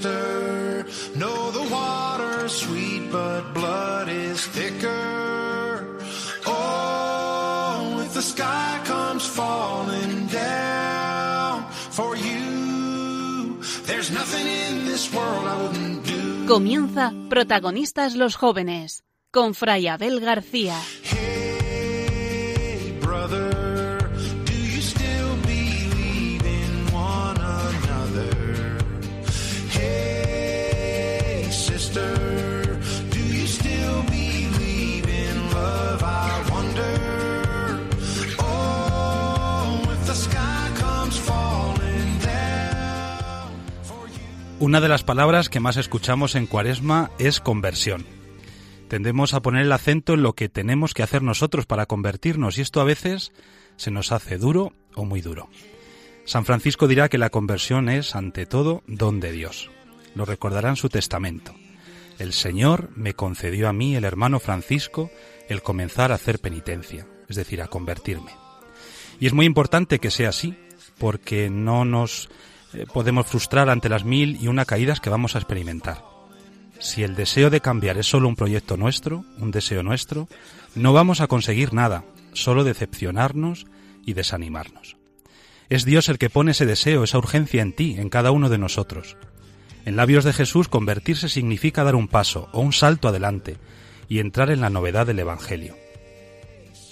[0.00, 0.86] sister.
[1.16, 5.98] No, the water's sweet, but blood is thicker.
[6.46, 15.62] Oh, if the sky comes falling down for you, there's nothing in this world I
[15.62, 16.46] wouldn't do.
[16.46, 20.76] Comienza Protagonistas los Jóvenes con Fray Abel García.
[44.60, 48.04] Una de las palabras que más escuchamos en Cuaresma es conversión.
[48.88, 52.60] Tendemos a poner el acento en lo que tenemos que hacer nosotros para convertirnos y
[52.60, 53.32] esto a veces
[53.76, 55.48] se nos hace duro o muy duro.
[56.26, 59.70] San Francisco dirá que la conversión es, ante todo, don de Dios.
[60.14, 61.54] Lo recordará en su testamento.
[62.18, 65.10] El Señor me concedió a mí, el hermano Francisco,
[65.48, 68.32] el comenzar a hacer penitencia, es decir, a convertirme.
[69.20, 70.54] Y es muy importante que sea así,
[70.98, 72.28] porque no nos
[72.92, 76.04] podemos frustrar ante las mil y una caídas que vamos a experimentar.
[76.78, 80.28] Si el deseo de cambiar es solo un proyecto nuestro, un deseo nuestro,
[80.74, 83.66] no vamos a conseguir nada, solo decepcionarnos
[84.06, 84.96] y desanimarnos.
[85.68, 88.58] Es Dios el que pone ese deseo, esa urgencia en ti, en cada uno de
[88.58, 89.16] nosotros.
[89.84, 93.56] En labios de Jesús, convertirse significa dar un paso o un salto adelante
[94.08, 95.76] y entrar en la novedad del Evangelio.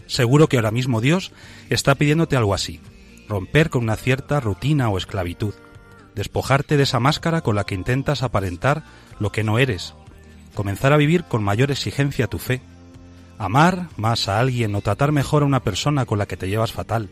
[0.06, 1.32] Seguro que ahora mismo Dios
[1.70, 2.80] está pidiéndote algo así,
[3.28, 5.54] romper con una cierta rutina o esclavitud,
[6.18, 8.82] despojarte de esa máscara con la que intentas aparentar
[9.20, 9.94] lo que no eres,
[10.52, 12.60] comenzar a vivir con mayor exigencia tu fe,
[13.38, 16.72] amar más a alguien o tratar mejor a una persona con la que te llevas
[16.72, 17.08] fatal,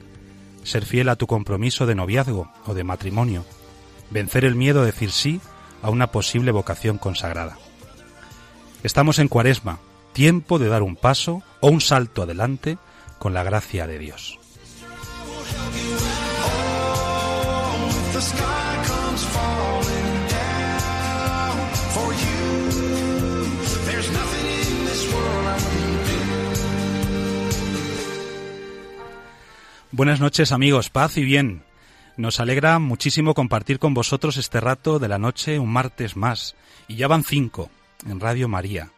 [0.64, 3.44] ser fiel a tu compromiso de noviazgo o de matrimonio,
[4.10, 5.40] vencer el miedo a decir sí
[5.82, 7.56] a una posible vocación consagrada.
[8.82, 9.78] Estamos en cuaresma,
[10.14, 12.76] tiempo de dar un paso o un salto adelante
[13.20, 14.40] con la gracia de Dios.
[29.96, 31.62] Buenas noches amigos, paz y bien.
[32.18, 36.54] Nos alegra muchísimo compartir con vosotros este rato de la noche un martes más.
[36.86, 37.70] Y ya van cinco
[38.06, 38.90] en Radio María,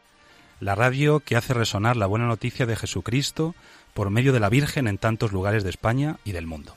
[0.59, 3.55] la radio que hace resonar la buena noticia de Jesucristo
[3.95, 6.75] por medio de la Virgen en tantos lugares de España y del mundo.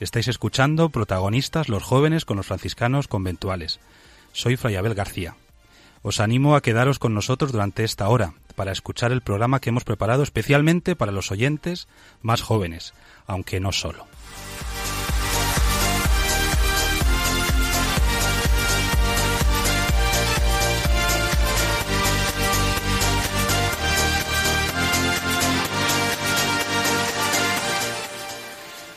[0.00, 3.78] Estáis escuchando protagonistas los jóvenes con los franciscanos conventuales.
[4.32, 5.36] Soy Fray Abel García.
[6.02, 9.84] Os animo a quedaros con nosotros durante esta hora para escuchar el programa que hemos
[9.84, 11.86] preparado especialmente para los oyentes
[12.22, 12.92] más jóvenes,
[13.26, 14.06] aunque no solo.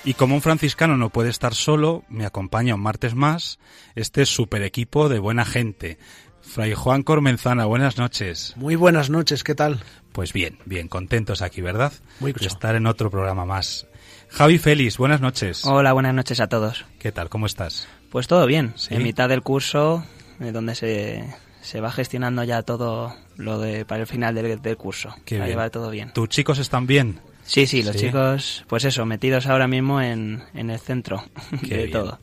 [0.09, 3.59] Y como un franciscano no puede estar solo, me acompaña un martes más
[3.93, 5.99] este super equipo de buena gente.
[6.49, 8.53] Fray Juan Cormenzana, buenas noches.
[8.57, 9.79] Muy buenas noches, ¿qué tal?
[10.11, 11.93] Pues bien, bien, contentos aquí, ¿verdad?
[12.19, 13.85] Muy de estar en otro programa más.
[14.29, 15.63] Javi Félix, buenas noches.
[15.65, 16.85] Hola, buenas noches a todos.
[16.97, 17.29] ¿Qué tal?
[17.29, 17.87] ¿Cómo estás?
[18.11, 18.73] Pues todo bien.
[18.75, 18.95] Sí.
[18.95, 20.03] En mitad del curso,
[20.39, 21.23] eh, donde se,
[21.61, 25.15] se va gestionando ya todo lo de para el final del, del curso.
[25.25, 25.59] Qué Ahí bien.
[25.59, 26.11] va todo bien.
[26.13, 27.19] ¿Tus chicos están bien?
[27.43, 28.07] Sí, sí, los Sí.
[28.07, 31.23] chicos, pues eso, metidos ahora mismo en, en el centro
[31.61, 31.91] Qué de bien.
[31.91, 32.19] todo.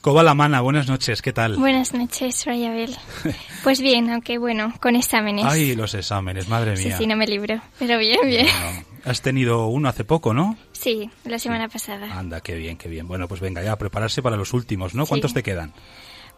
[0.00, 1.56] Coba Lamana, buenas noches, ¿qué tal?
[1.56, 2.96] Buenas noches, Fray Abel.
[3.64, 5.44] Pues bien, aunque bueno, con exámenes.
[5.44, 6.96] Ay, los exámenes, madre sí, mía.
[6.96, 7.60] sí, no me libro.
[7.78, 8.46] Pero bien, bien.
[8.46, 10.56] Bueno, has tenido uno hace poco, ¿no?
[10.72, 12.16] Sí, la semana pasada.
[12.16, 13.08] Anda, qué bien, qué bien.
[13.08, 15.04] Bueno, pues venga, ya a prepararse para los últimos, ¿no?
[15.04, 15.08] Sí.
[15.08, 15.72] ¿Cuántos te quedan?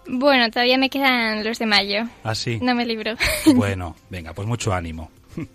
[0.08, 2.08] Bueno, todavía me quedan los de mayo.
[2.24, 2.58] Ah, sí.
[2.62, 3.14] No me libro.
[3.54, 5.10] Bueno, venga, pues mucho ánimo.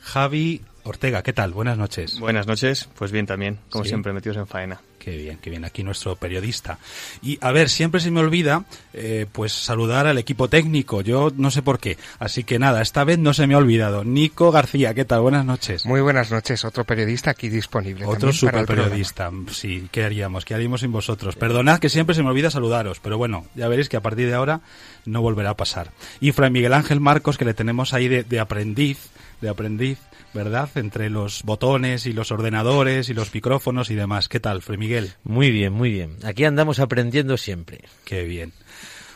[0.00, 1.52] Javi Ortega, ¿qué tal?
[1.52, 2.18] Buenas noches.
[2.18, 3.90] Buenas noches, pues bien también, como Sí.
[3.90, 4.80] siempre, metidos en faena.
[4.98, 5.64] Qué bien, qué bien.
[5.64, 6.78] Aquí nuestro periodista.
[7.22, 11.00] Y a ver, siempre se me olvida, eh, pues saludar al equipo técnico.
[11.00, 11.98] Yo no sé por qué.
[12.20, 14.04] Así que nada, esta vez no se me ha olvidado.
[14.04, 15.20] Nico García, ¿qué tal?
[15.22, 15.86] Buenas noches.
[15.86, 18.04] Muy buenas noches, otro periodista aquí disponible.
[18.06, 19.30] Otro super periodista.
[19.50, 20.44] Sí, ¿qué haríamos?
[20.44, 21.34] ¿Qué haríamos sin vosotros?
[21.36, 24.34] Perdonad que siempre se me olvida saludaros, pero bueno, ya veréis que a partir de
[24.34, 24.60] ahora
[25.04, 25.90] no volverá a pasar.
[26.20, 29.98] Y Fray Miguel Ángel Marcos, que le tenemos ahí de, de aprendiz, de aprendiz,
[30.34, 30.68] ¿verdad?
[30.76, 34.28] Entre los botones y los ordenadores y los micrófonos y demás.
[34.28, 35.12] ¿Qué tal, Fray Miguel?
[35.24, 36.16] Muy bien, muy bien.
[36.24, 37.80] Aquí andamos aprendiendo siempre.
[38.04, 38.52] Qué bien.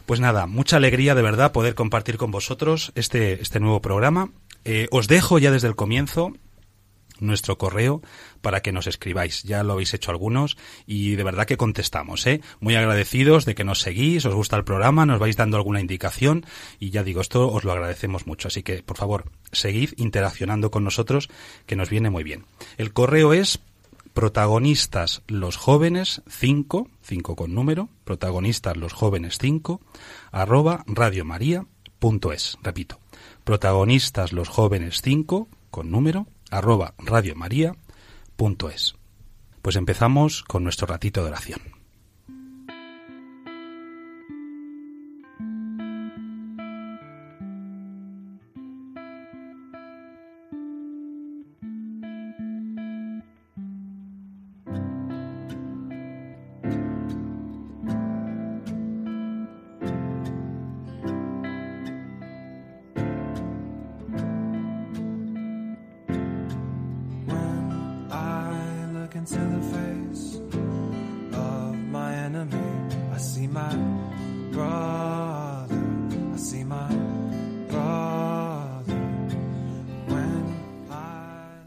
[0.07, 4.31] Pues nada, mucha alegría de verdad poder compartir con vosotros este, este nuevo programa.
[4.65, 6.33] Eh, os dejo ya desde el comienzo
[7.19, 8.03] nuestro correo
[8.47, 9.43] para que nos escribáis.
[9.43, 10.57] Ya lo habéis hecho algunos
[10.87, 12.43] y de verdad que contestamos, ¿eh?
[12.61, 16.47] Muy agradecidos de que nos seguís, os gusta el programa, nos vais dando alguna indicación
[16.79, 18.47] y ya digo, esto os lo agradecemos mucho.
[18.47, 21.29] Así que, por favor, seguid interaccionando con nosotros,
[21.67, 22.45] que nos viene muy bien.
[22.77, 23.59] El correo es
[24.15, 29.81] protagonistas los jóvenes 5, 5 con número, protagonistas los jóvenes 5,
[30.31, 32.59] arroba radiomaria.es.
[32.63, 33.01] Repito,
[33.43, 37.86] protagonistas los jóvenes 5 con número, arroba radiomaria.es.
[39.63, 41.76] Pues empezamos con nuestro ratito de oración.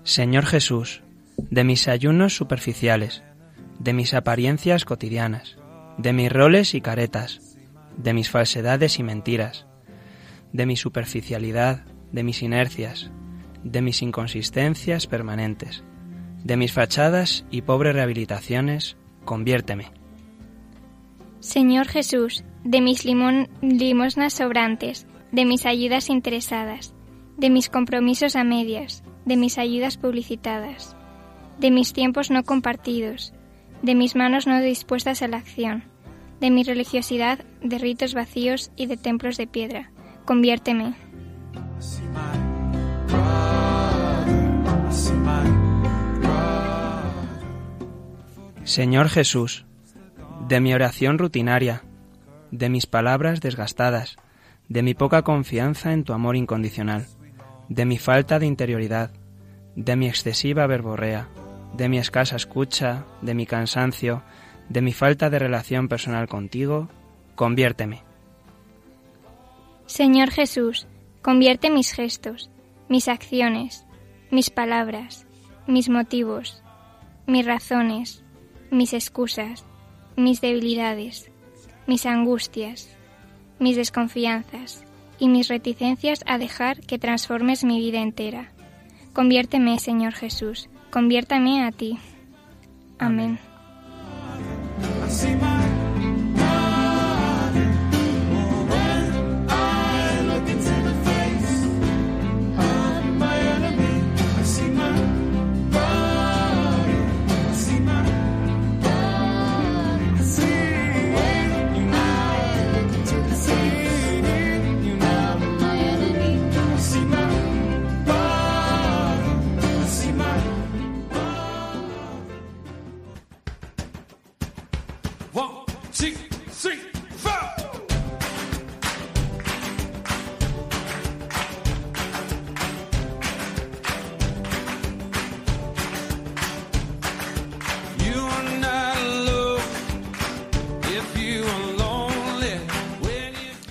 [0.09, 1.03] Señor Jesús,
[1.38, 3.21] de mis ayunos superficiales,
[3.77, 5.59] de mis apariencias cotidianas,
[6.00, 7.56] de mis roles y caretas,
[7.95, 9.67] de mis falsedades y mentiras,
[10.51, 13.11] de mi superficialidad, de mis inercias,
[13.63, 15.83] de mis inconsistencias permanentes,
[16.44, 19.91] de mis fachadas y pobres rehabilitaciones, conviérteme.
[21.39, 26.95] Señor Jesús, de mis limosnas sobrantes, de mis ayudas interesadas,
[27.38, 30.95] de mis compromisos a medias, de mis ayudas publicitadas,
[31.59, 33.31] de mis tiempos no compartidos,
[33.83, 35.83] de mis manos no dispuestas a la acción,
[36.41, 39.91] de mi religiosidad de ritos vacíos y de templos de piedra.
[40.25, 40.95] Conviérteme.
[48.63, 49.65] Señor Jesús,
[50.47, 51.83] de mi oración rutinaria,
[52.49, 54.15] de mis palabras desgastadas,
[54.69, 57.05] de mi poca confianza en tu amor incondicional
[57.69, 59.11] de mi falta de interioridad,
[59.79, 61.29] de mi excesiva verborrea,
[61.73, 64.23] de mi escasa escucha, de mi cansancio,
[64.67, 66.89] de mi falta de relación personal contigo,
[67.35, 68.03] conviérteme.
[69.85, 70.85] Señor Jesús,
[71.21, 72.49] convierte mis gestos,
[72.89, 73.85] mis acciones,
[74.31, 75.25] mis palabras,
[75.65, 76.61] mis motivos,
[77.25, 78.21] mis razones,
[78.71, 79.65] mis excusas,
[80.17, 81.31] mis debilidades,
[81.87, 82.93] mis angustias,
[83.59, 84.83] mis desconfianzas,
[85.19, 88.51] y mis reticencias a dejar que transformes mi vida entera.
[89.19, 92.00] Conviérteme, Señor Jesús, conviértame a ti.
[93.00, 93.38] Amén.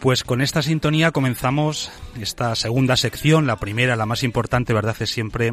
[0.08, 4.96] Pues con esta sintonía comenzamos esta segunda sección, la primera, la más importante, ¿verdad?
[5.00, 5.52] Es siempre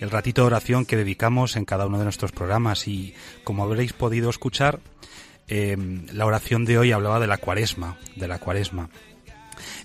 [0.00, 3.94] el ratito de oración que dedicamos en cada uno de nuestros programas y como habréis
[3.94, 4.80] podido escuchar,
[5.48, 5.78] eh,
[6.12, 8.90] la oración de hoy hablaba de la cuaresma, de la cuaresma.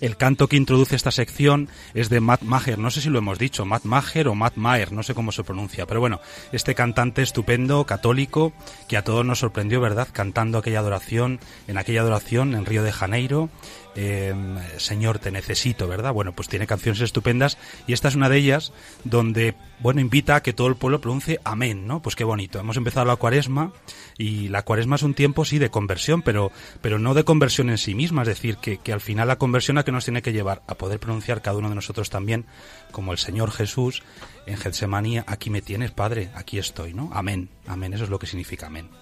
[0.00, 3.38] El canto que introduce esta sección es de Matt Maher, no sé si lo hemos
[3.38, 6.20] dicho, Matt Maher o Matt Maher, no sé cómo se pronuncia, pero bueno,
[6.52, 8.52] este cantante estupendo, católico,
[8.88, 10.08] que a todos nos sorprendió, ¿verdad?
[10.12, 13.48] Cantando aquella adoración, en aquella adoración en Río de Janeiro,
[13.94, 14.34] eh,
[14.78, 16.12] Señor, te necesito, ¿verdad?
[16.12, 18.72] Bueno, pues tiene canciones estupendas y esta es una de ellas
[19.04, 22.00] donde, bueno, invita a que todo el pueblo pronuncie amén, ¿no?
[22.00, 22.58] Pues qué bonito.
[22.58, 23.72] Hemos empezado la cuaresma
[24.16, 27.78] y la cuaresma es un tiempo, sí, de conversión, pero, pero no de conversión en
[27.78, 30.32] sí misma, es decir, que, que al final la conversión a que nos tiene que
[30.32, 32.46] llevar a poder pronunciar cada uno de nosotros también,
[32.90, 34.02] como el Señor Jesús
[34.46, 37.10] en Getsemaní, aquí me tienes, Padre, aquí estoy, ¿no?
[37.12, 39.01] Amén, amén, eso es lo que significa amén.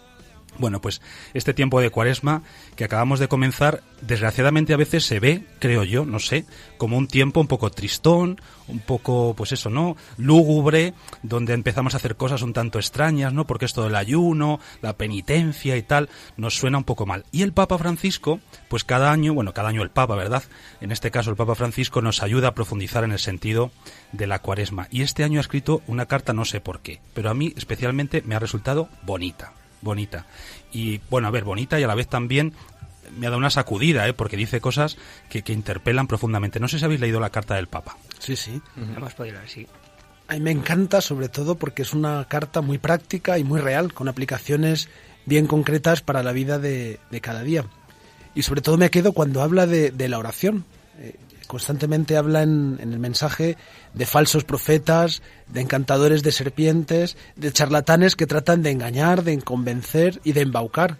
[0.58, 1.00] Bueno, pues
[1.32, 2.42] este tiempo de cuaresma
[2.76, 6.44] que acabamos de comenzar, desgraciadamente a veces se ve, creo yo, no sé,
[6.76, 9.96] como un tiempo un poco tristón, un poco, pues eso, ¿no?
[10.16, 13.46] Lúgubre, donde empezamos a hacer cosas un tanto extrañas, ¿no?
[13.46, 17.24] Porque esto del ayuno, la penitencia y tal, nos suena un poco mal.
[17.32, 20.42] Y el Papa Francisco, pues cada año, bueno, cada año el Papa, ¿verdad?
[20.80, 23.70] En este caso el Papa Francisco nos ayuda a profundizar en el sentido
[24.12, 24.88] de la cuaresma.
[24.90, 28.22] Y este año ha escrito una carta, no sé por qué, pero a mí especialmente
[28.22, 30.26] me ha resultado bonita bonita.
[30.72, 32.52] Y bueno, a ver, bonita y a la vez también
[33.18, 34.12] me ha dado una sacudida, ¿eh?
[34.12, 34.96] porque dice cosas
[35.28, 36.60] que, que interpelan profundamente.
[36.60, 37.96] No sé si habéis leído la carta del Papa.
[38.18, 38.60] Sí, sí.
[38.76, 39.66] Hemos podido leer, sí.
[40.28, 43.92] A mí me encanta sobre todo porque es una carta muy práctica y muy real,
[43.92, 44.88] con aplicaciones
[45.26, 47.64] bien concretas para la vida de, de cada día.
[48.34, 50.64] Y sobre todo me quedo cuando habla de, de la oración.
[50.98, 51.16] Eh,
[51.50, 53.56] constantemente habla en, el mensaje
[53.92, 60.20] de falsos profetas, de encantadores de serpientes, de charlatanes que tratan de engañar, de convencer
[60.22, 60.98] y de embaucar.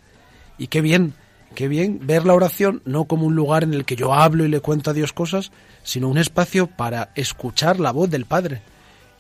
[0.59, 1.15] Y qué bien,
[1.55, 4.49] qué bien ver la oración no como un lugar en el que yo hablo y
[4.49, 5.53] le cuento a Dios cosas,
[5.85, 8.61] sino un espacio para escuchar la voz del Padre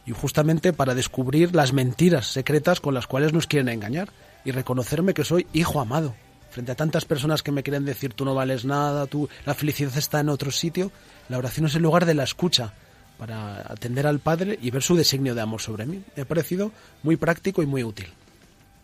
[0.06, 4.08] y justamente para descubrir las mentiras secretas con las cuales nos quieren engañar
[4.44, 6.12] y reconocerme que soy hijo amado.
[6.50, 9.96] Frente a tantas personas que me quieren decir tú no vales nada, tú la felicidad
[9.96, 10.90] está en otro sitio,
[11.30, 12.72] la oración es el lugar de la escucha
[13.16, 16.02] para atender al Padre y ver su designio de amor sobre mí.
[16.16, 16.72] Me ha parecido
[17.04, 18.08] muy práctico y muy útil.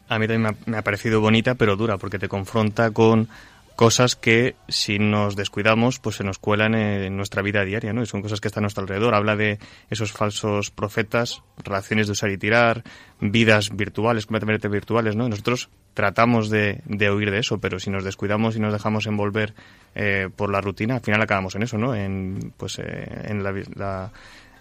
[0.08, 3.28] A mí también me ha, me ha parecido bonita pero dura porque te confronta con
[3.76, 8.02] cosas que si nos descuidamos pues se nos cuelan en nuestra vida diaria, ¿no?
[8.02, 9.14] Y son cosas que están a nuestro alrededor.
[9.14, 9.58] Habla de
[9.90, 12.82] esos falsos profetas, relaciones de usar y tirar,
[13.20, 15.28] vidas virtuales, completamente virtuales, ¿no?
[15.28, 19.54] Nosotros tratamos de, de, huir de eso, pero si nos descuidamos y nos dejamos envolver
[19.94, 21.94] eh, por la rutina, al final acabamos en eso, ¿no?
[21.94, 24.12] En, pues, eh, en la, la,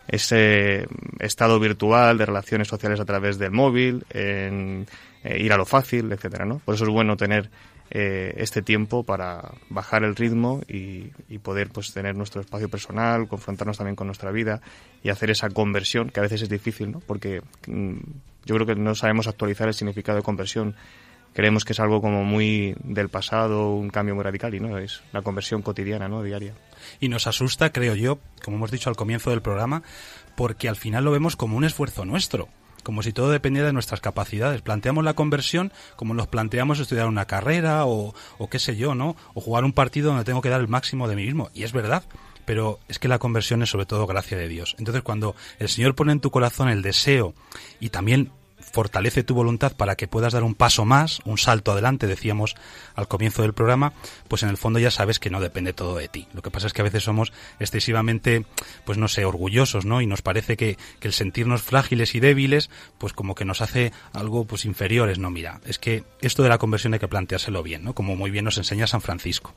[0.07, 0.87] ese
[1.19, 4.87] estado virtual de relaciones sociales a través del móvil, en
[5.23, 6.59] eh, ir a lo fácil, etcétera, ¿no?
[6.59, 7.49] Por eso es bueno tener
[7.91, 11.11] eh, este tiempo para bajar el ritmo y,
[11.43, 14.61] poder pues tener nuestro espacio personal, confrontarnos también con nuestra vida
[15.03, 16.99] y hacer esa conversión que a veces es difícil, ¿no?
[17.01, 17.97] Porque mm,
[18.45, 20.75] yo creo que no sabemos actualizar el significado de conversión.
[21.33, 25.03] Creemos que es algo como muy del pasado, un cambio muy radical y no, es
[25.11, 26.23] la conversión cotidiana, ¿no?
[26.23, 26.55] Diaria.
[26.99, 29.83] Y nos asusta, creo yo, como hemos dicho al comienzo del programa,
[30.35, 32.47] porque al final lo vemos como un esfuerzo nuestro
[32.85, 34.61] como si todo dependiera de nuestras capacidades.
[34.61, 39.15] Planteamos la conversión como nos planteamos estudiar una carrera o, o qué sé yo, ¿no?
[39.33, 41.49] O jugar un partido donde tengo que dar el máximo de mí mismo.
[41.55, 42.03] Y es verdad,
[42.45, 44.75] pero es que la conversión es sobre todo gracia de Dios.
[44.77, 47.33] Entonces cuando el Señor pone en tu corazón el deseo
[47.79, 48.31] y también
[48.75, 52.55] fortalece tu voluntad para que puedas dar un paso más, un salto adelante, decíamos
[52.93, 53.93] al comienzo del programa,
[54.27, 56.27] pues en el fondo ya sabes que no depende todo de ti.
[56.33, 58.45] Lo que pasa es que a veces somos excesivamente,
[58.83, 60.01] pues no sé, orgullosos, ¿no?
[60.01, 63.93] Y nos parece que, que el sentirnos frágiles y débiles, pues como que nos hace
[64.11, 65.19] algo pues inferiores.
[65.19, 67.95] No, mira, es que esto de la conversión hay que planteárselo bien, ¿no?
[67.95, 69.53] Como muy bien nos enseña San Francisco.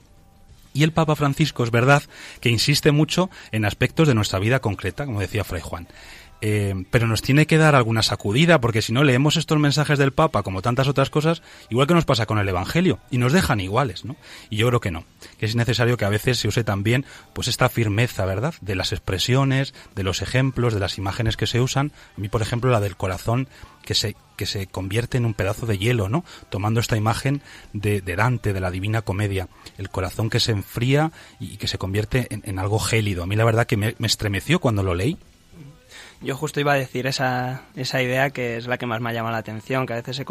[0.74, 2.04] Y el Papa Francisco es verdad
[2.40, 5.88] que insiste mucho en aspectos de nuestra vida concreta, como decía Fray Juan.
[6.40, 10.12] Eh, pero nos tiene que dar alguna sacudida, porque si no leemos estos mensajes del
[10.12, 13.60] Papa, como tantas otras cosas, igual que nos pasa con el Evangelio, y nos dejan
[13.60, 14.16] iguales, ¿no?
[14.50, 15.04] Y yo creo que no,
[15.38, 18.54] que es necesario que a veces se use también, pues esta firmeza, ¿verdad?
[18.60, 21.92] De las expresiones, de los ejemplos, de las imágenes que se usan.
[22.16, 23.48] A mí, por ejemplo, la del corazón
[23.82, 26.24] que se, que se convierte en un pedazo de hielo, ¿no?
[26.50, 27.42] Tomando esta imagen
[27.72, 31.78] de, de Dante, de la Divina Comedia, el corazón que se enfría y que se
[31.78, 33.22] convierte en, algo gélido.
[33.22, 35.16] A mí la verdad que me, me estremeció cuando lo leí,
[36.20, 39.22] yo justo iba a decir esa, esa idea que es la que más me ha
[39.22, 40.24] la atención, que a veces se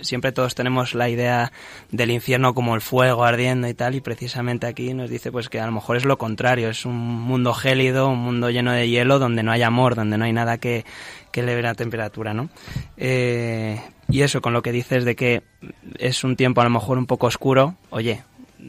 [0.00, 1.52] siempre todos tenemos la idea
[1.90, 5.60] del infierno como el fuego ardiendo y tal, y precisamente aquí nos dice pues que
[5.60, 9.18] a lo mejor es lo contrario, es un mundo gélido, un mundo lleno de hielo
[9.18, 10.84] donde no hay amor, donde no hay nada que,
[11.32, 12.48] que eleve la temperatura, ¿no?
[12.96, 15.42] Eh, y eso, con lo que dices de que
[15.98, 18.22] es un tiempo a lo mejor un poco oscuro, oye,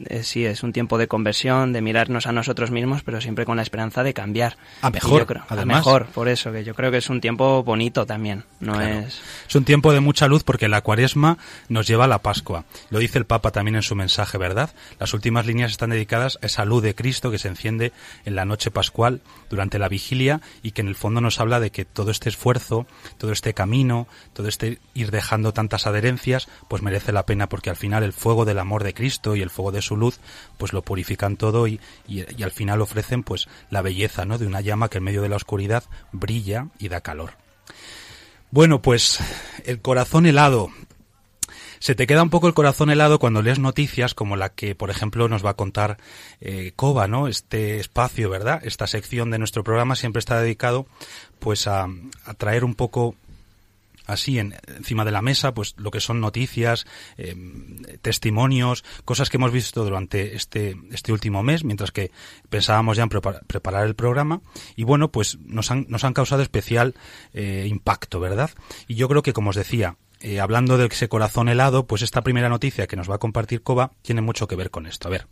[0.06, 3.56] eh, sí, es un tiempo de conversión, de mirarnos a nosotros mismos, pero siempre con
[3.56, 4.56] la esperanza de cambiar.
[4.82, 5.76] A mejor, creo, además.
[5.76, 8.44] A mejor, por eso, que yo creo que es un tiempo bonito también.
[8.60, 9.00] No claro.
[9.00, 9.20] es...
[9.48, 12.64] es un tiempo de mucha luz porque la cuaresma nos lleva a la Pascua.
[12.90, 14.70] Lo dice el Papa también en su mensaje, ¿verdad?
[14.98, 17.92] Las últimas líneas están dedicadas a esa luz de Cristo que se enciende
[18.24, 19.20] en la noche pascual
[19.50, 22.86] durante la vigilia y que en el fondo nos habla de que todo este esfuerzo,
[23.18, 27.76] todo este camino, todo este ir dejando tantas adherencias, pues merece la pena porque al
[27.76, 30.18] final el fuego del amor de Cristo y el fuego de su luz,
[30.58, 34.38] pues lo purifican todo y, y, al final ofrecen pues la belleza, ¿no?
[34.38, 37.32] De una llama que en medio de la oscuridad brilla y da calor.
[38.50, 39.18] Bueno, pues
[39.64, 40.70] el corazón helado.
[41.80, 44.90] Se te queda un poco el corazón helado cuando lees noticias como la que, por
[44.90, 45.98] ejemplo, nos va a contar
[46.40, 47.28] eh, Coba, ¿no?
[47.28, 48.62] Este espacio, ¿verdad?
[48.64, 50.86] Esta sección de nuestro programa siempre está dedicado,
[51.40, 51.88] pues, a,
[52.24, 53.16] a traer un poco
[54.06, 57.34] así en, encima de la mesa, pues lo que son noticias, eh,
[58.02, 62.10] testimonios, cosas que hemos visto durante este, este último mes, mientras que
[62.48, 64.40] pensábamos ya en preparar el programa.
[64.76, 66.94] Y bueno, pues nos han, nos han causado especial
[67.32, 68.50] eh, impacto, ¿verdad?
[68.86, 72.22] Y yo creo que, como os decía, eh, hablando de ese corazón helado, pues esta
[72.22, 75.08] primera noticia que nos va a compartir Coba tiene mucho que ver con esto.
[75.08, 75.26] A ver.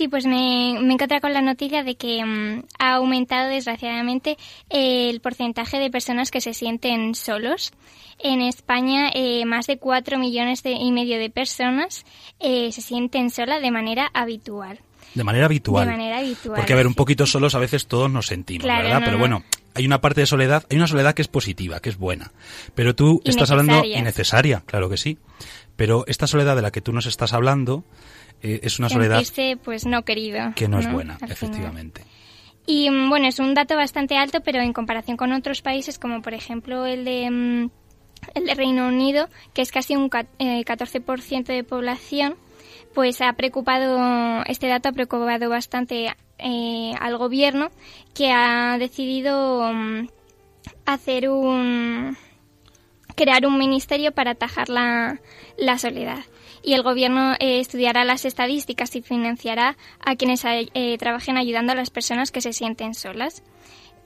[0.00, 4.38] Sí, pues me, me encontré con la noticia de que mm, ha aumentado desgraciadamente
[4.70, 7.72] el porcentaje de personas que se sienten solos.
[8.18, 12.06] En España, eh, más de cuatro millones y medio de personas
[12.38, 14.80] eh, se sienten solas de manera habitual.
[15.14, 15.84] De manera habitual.
[15.84, 16.56] De manera habitual.
[16.56, 19.02] Porque, a ver, un poquito solos a veces todos nos sentimos, ¿verdad?
[19.04, 19.42] Pero bueno,
[19.74, 22.32] hay una parte de soledad, hay una soledad que es positiva, que es buena.
[22.74, 25.18] Pero tú estás hablando innecesaria, claro que sí.
[25.76, 27.84] Pero esta soledad de la que tú nos estás hablando
[28.42, 29.22] eh, es una soledad
[29.62, 32.02] pues no querido que no, es buena efectivamente.
[32.66, 36.22] Y mm, bueno es un dato bastante alto pero en comparación con otros países como
[36.22, 37.70] por ejemplo el de mm,
[38.34, 42.36] el de Reino Unido que es casi un 14% eh, de población
[42.94, 47.70] pues ha preocupado este dato ha preocupado bastante eh, al gobierno
[48.14, 50.08] que ha decidido mm,
[50.86, 52.16] hacer un
[53.20, 55.20] crear un ministerio para atajar la,
[55.58, 56.20] la soledad
[56.62, 61.74] y el gobierno eh, estudiará las estadísticas y financiará a quienes eh, trabajen ayudando a
[61.74, 63.42] las personas que se sienten solas.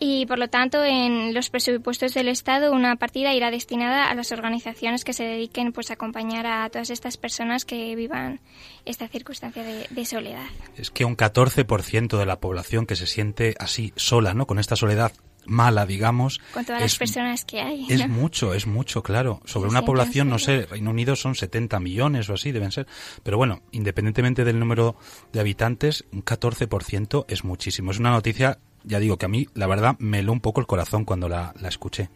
[0.00, 4.33] Y por lo tanto, en los presupuestos del Estado, una partida irá destinada a las
[4.33, 8.40] organizaciones que se dediquen pues, a acompañar a todas estas personas que vivan
[8.85, 10.47] esta circunstancia de, de soledad.
[10.76, 14.47] Es que un 14% de la población que se siente así, sola, ¿no?
[14.49, 15.12] Con esta soledad
[15.47, 16.41] mala, digamos.
[16.53, 17.87] Con todas las personas que hay.
[17.89, 19.41] Es mucho, es mucho, claro.
[19.45, 22.87] Sobre una población, no sé, Reino Unido son 70 millones o así, deben ser.
[23.23, 24.97] Pero bueno, independientemente del número
[25.33, 27.91] de habitantes, un 14% es muchísimo.
[27.91, 30.67] Es una noticia, ya digo, que a mí, la verdad, me heló un poco el
[30.67, 32.11] corazón cuando la, la escuché.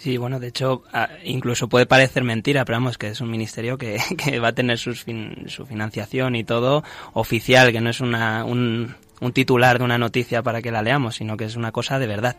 [0.00, 0.82] Sí, bueno, de hecho,
[1.24, 4.78] incluso puede parecer mentira, pero vamos, que es un ministerio que, que va a tener
[4.78, 5.04] sus
[5.46, 10.42] su financiación y todo oficial, que no es una, un, un titular de una noticia
[10.42, 12.36] para que la leamos, sino que es una cosa de verdad.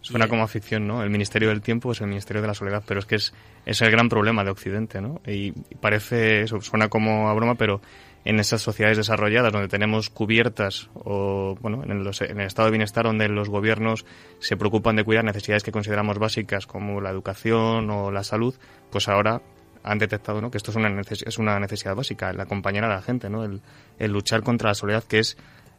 [0.00, 1.02] Suena como ficción, ¿no?
[1.02, 3.32] El Ministerio del Tiempo es el Ministerio de la Soledad, pero es que es,
[3.64, 5.22] es el gran problema de Occidente, ¿no?
[5.26, 7.80] Y parece, eso suena como a broma, pero
[8.26, 13.04] en esas sociedades desarrolladas donde tenemos cubiertas o, bueno, en, en el estado de bienestar
[13.04, 14.04] donde los gobiernos
[14.40, 18.54] se preocupan de cuidar necesidades que consideramos básicas como la educación o la salud,
[18.90, 19.40] pues ahora
[19.82, 20.50] han detectado ¿no?
[20.50, 23.44] que esto es una, es una necesidad básica, el acompañar a la gente, ¿no?
[23.44, 23.60] el,
[23.98, 25.36] el luchar contra la soledad, que es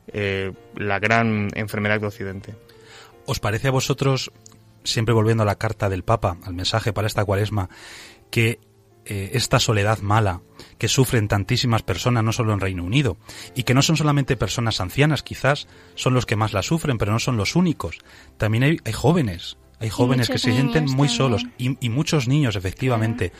[0.07, 2.55] eh, la gran enfermedad de Occidente.
[3.25, 4.31] ¿Os parece a vosotros,
[4.83, 7.69] siempre volviendo a la carta del Papa, al mensaje para esta cuaresma,
[8.29, 8.59] que
[9.07, 10.41] eh, esta soledad mala
[10.79, 13.17] que sufren tantísimas personas, no solo en Reino Unido,
[13.53, 17.11] y que no son solamente personas ancianas, quizás son los que más la sufren, pero
[17.11, 17.99] no son los únicos.
[18.37, 23.31] También hay, jóvenes, hay jóvenes que se sienten muy solos, y, muchos niños, efectivamente.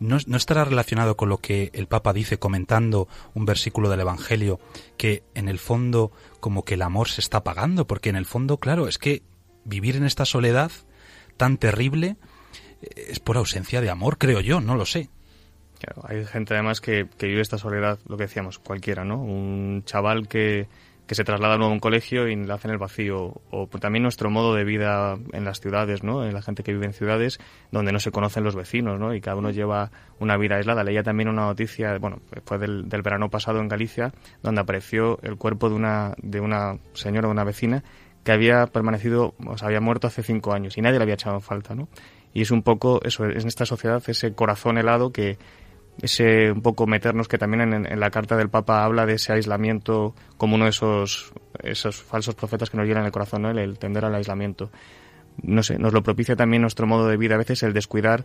[0.00, 4.58] ¿No, estará relacionado con lo que el Papa dice comentando un versículo del Evangelio,
[4.96, 6.10] que en el fondo
[6.40, 7.86] como que el amor se está apagando?
[7.86, 9.22] Porque en el fondo, claro, es que
[9.64, 10.72] vivir en esta soledad
[11.36, 12.16] tan terrible
[12.80, 15.10] eh, es por ausencia de amor, creo yo, no lo sé.
[16.04, 19.22] hay gente además que, que vive esta soledad, lo que decíamos, cualquiera, ¿no?
[19.22, 20.66] Un chaval que,
[21.10, 23.40] que se traslada a un colegio y la hace en el vacío.
[23.50, 26.24] O también nuestro modo de vida en las ciudades, ¿no?
[26.24, 27.40] En la gente que vive en ciudades
[27.72, 29.12] donde no se conocen los vecinos, ¿no?
[29.12, 30.84] Y cada uno lleva una vida aislada.
[30.84, 34.12] Leía también una noticia, bueno, después del, verano pasado en Galicia,
[34.44, 37.82] donde apareció el cuerpo de una, de una señora, de una vecina,
[38.22, 41.40] que había permanecido, o sea, había muerto hace cinco años y nadie le había echado
[41.40, 41.88] falta, ¿no?
[42.32, 45.38] Y es un poco eso, en esta sociedad, ese corazón helado que,
[46.02, 50.14] ese un poco meternos que también en, la carta del Papa habla de ese aislamiento
[50.36, 51.32] como uno de esos,
[51.62, 53.50] esos falsos profetas que nos llenan el corazón, ¿no?
[53.50, 54.70] el, tender al aislamiento.
[55.42, 58.24] No sé, nos lo propicia también nuestro modo de vida, a veces el descuidar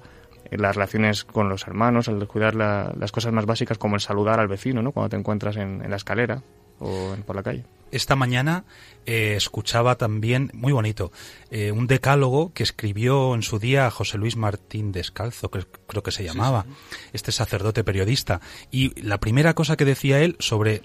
[0.51, 4.47] las relaciones con los hermanos, el descuidar las cosas más básicas como el saludar al
[4.47, 4.91] vecino, ¿no?
[4.91, 6.43] Cuando te encuentras en, en la escalera
[6.79, 7.63] o por la calle.
[7.91, 8.65] Esta mañana
[9.05, 11.11] eh, escuchaba también, muy bonito,
[11.49, 16.11] eh, un decálogo que escribió en su día José Luis Martín Descalzo, que creo que
[16.11, 16.65] se llamaba,
[17.13, 18.41] este sacerdote periodista.
[18.71, 20.81] Y la primera cosa que decía él sobre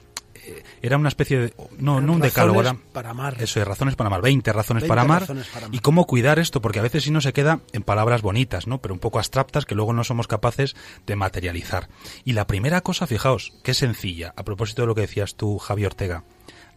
[0.82, 3.36] era una especie de no no un decálogo era para amar.
[3.40, 5.26] Eso de razones para amar 20 razones, para, amar,
[5.72, 8.78] y cómo cuidar esto porque a veces sí no se queda en palabras bonitas no
[8.78, 11.88] pero un poco abstractas que luego no somos capaces de materializar.
[12.24, 15.84] Y la primera cosa fijaos qué sencilla a propósito de lo que decías tú Javi
[15.84, 16.24] Ortega.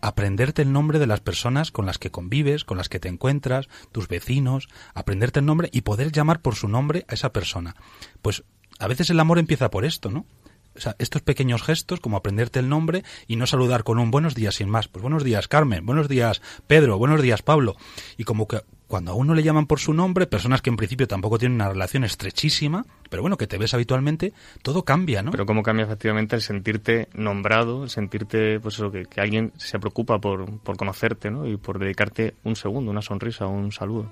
[0.01, 3.69] Aprenderte el nombre de las personas con las que convives, con las que te encuentras,
[3.93, 7.75] tus vecinos, aprenderte el nombre y poder llamar por su nombre a esa persona.
[8.21, 8.43] Pues
[8.79, 10.25] a veces el amor empieza por esto, ¿no?
[10.75, 14.55] Sea, estos pequeños gestos, como aprenderte el nombre y no saludar con un buenos días
[14.55, 14.87] sin más.
[14.87, 17.75] Pues buenos días, Carmen, buenos días, Pedro, buenos días, Pablo.
[18.17, 21.07] Y como que cuando a uno le llaman por su nombre, personas que en principio
[21.07, 25.31] tampoco tienen una relación estrechísima, pero bueno, que te ves habitualmente, todo cambia, ¿no?
[25.31, 29.79] Pero cómo cambia efectivamente el sentirte nombrado, el sentirte, pues eso, que, que alguien se
[29.79, 31.47] preocupa por, por conocerte, ¿no?
[31.47, 34.11] Y por dedicarte un segundo, una sonrisa, un saludo.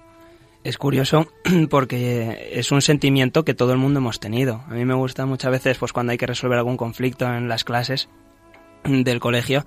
[0.63, 1.27] Es curioso
[1.69, 4.63] porque es un sentimiento que todo el mundo hemos tenido.
[4.67, 7.63] A mí me gusta muchas veces, pues cuando hay que resolver algún conflicto en las
[7.63, 8.09] clases
[8.83, 9.65] del colegio,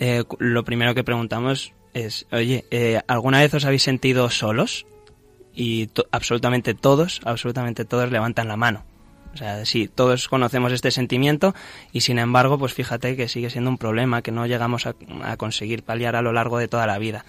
[0.00, 4.86] eh, lo primero que preguntamos es, oye, eh, ¿alguna vez os habéis sentido solos?
[5.54, 8.84] Y absolutamente todos, absolutamente todos levantan la mano.
[9.34, 11.54] O sea, sí, todos conocemos este sentimiento
[11.92, 15.36] y sin embargo, pues fíjate que sigue siendo un problema que no llegamos a, a
[15.36, 17.24] conseguir paliar a lo largo de toda la vida.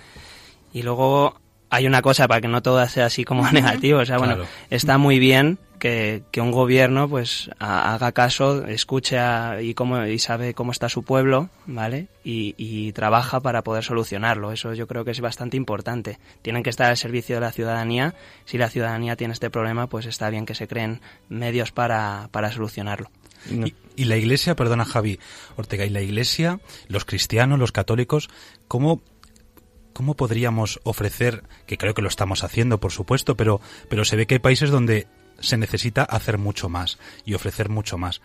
[0.73, 1.37] Y luego
[1.73, 3.99] hay una cosa para que no todo sea así como negativo.
[3.99, 4.49] O sea, bueno, Claro.
[4.69, 10.05] está muy bien que, que un gobierno pues ha- haga caso, escuche a- y, cómo,
[10.05, 12.07] y sabe cómo está su pueblo, ¿vale?
[12.23, 14.51] Y, y trabaja para poder solucionarlo.
[14.51, 16.19] Eso yo creo que es bastante importante.
[16.41, 18.13] Tienen que estar al servicio de la ciudadanía.
[18.45, 22.51] Si la ciudadanía tiene este problema, pues está bien que se creen medios para, para
[22.51, 23.09] solucionarlo.
[23.51, 23.67] No.
[23.67, 25.19] Y, y la iglesia, perdona Javi
[25.57, 28.29] Ortega, y la iglesia, los cristianos, los católicos,
[28.69, 29.01] ¿cómo,
[29.93, 34.27] ¿cómo podríamos ofrecer, que creo que lo estamos haciendo, por supuesto, pero, pero se ve
[34.27, 35.07] que hay países donde
[35.39, 38.21] se necesita hacer mucho más y ofrecer mucho más?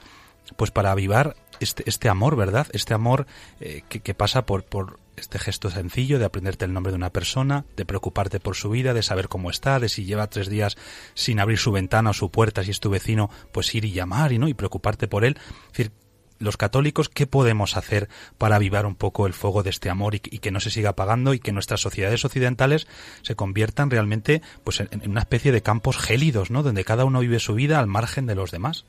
[0.56, 2.66] Pues para avivar este, este amor, ¿verdad?
[2.72, 3.26] Este amor
[3.60, 7.10] eh, que, que pasa por, por este gesto sencillo de aprenderte el nombre de una
[7.10, 10.76] persona, de preocuparte por su vida, de saber cómo está, de si lleva tres días
[11.14, 14.32] sin abrir su ventana o su puerta, si es tu vecino, pues ir y llamar
[14.32, 15.36] y no y preocuparte por él.
[15.66, 15.92] Es decir,
[16.38, 20.20] los católicos, ¿qué podemos hacer para avivar un poco el fuego de este amor y,
[20.24, 22.86] y que no se siga apagando y que nuestras sociedades occidentales
[23.22, 26.62] se conviertan realmente pues en, en una especie de campos gélidos, ¿no?
[26.62, 28.84] Donde cada uno vive su vida al margen de los demás.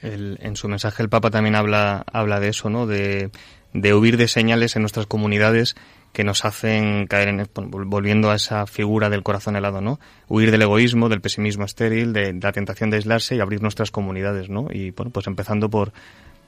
[0.00, 2.86] El- en su mensaje el Papa también habla, habla de eso, ¿no?
[2.86, 3.30] De,
[3.72, 5.74] de huir de señales en nuestras comunidades
[6.12, 10.00] que nos hacen caer en, volviendo a esa figura del corazón helado, ¿no?
[10.28, 14.48] Huir del egoísmo, del pesimismo estéril, de, la tentación de aislarse y abrir nuestras comunidades,
[14.48, 14.68] ¿no?
[14.72, 15.92] Y bueno, pues empezando por,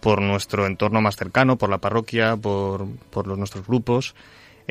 [0.01, 4.15] por nuestro entorno más cercano, por la parroquia, por, por nuestros grupos.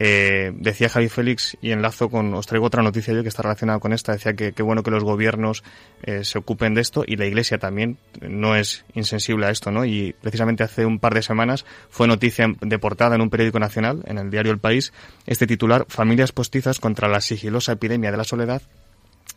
[0.01, 3.79] Eh, decía Javi Félix, y enlazo con, os traigo otra noticia yo que está relacionada
[3.79, 5.61] con esta, decía que qué bueno que los gobiernos
[6.03, 9.83] eh, se ocupen de esto y la Iglesia también no es insensible a esto, ¿no?
[9.83, 14.01] Y precisamente hace un par de semanas fue noticia de portada en un periódico nacional,
[14.05, 14.93] en el diario El País,
[15.25, 18.61] este titular, Familias postizas contra la sigilosa epidemia de la soledad,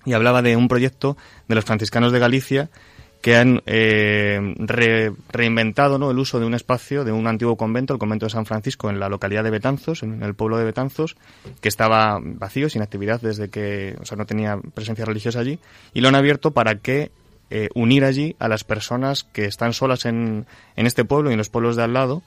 [0.05, 1.17] y hablaba de un proyecto
[1.49, 2.71] de los franciscanos de Galicia
[3.23, 6.11] que han eh, re- reinventado ¿no?
[6.11, 9.01] el uso de un espacio de un antiguo convento, el convento de San Francisco, en
[9.01, 11.17] la localidad de Betanzos, en el pueblo de Betanzos,
[11.61, 15.59] que estaba vacío, sin actividad desde que, o sea, no tenía presencia religiosa allí,
[15.95, 17.11] y lo han abierto para que
[17.51, 21.39] eh, unir allí a las personas que están solas en, en este pueblo y en
[21.39, 22.23] los pueblos de al lado,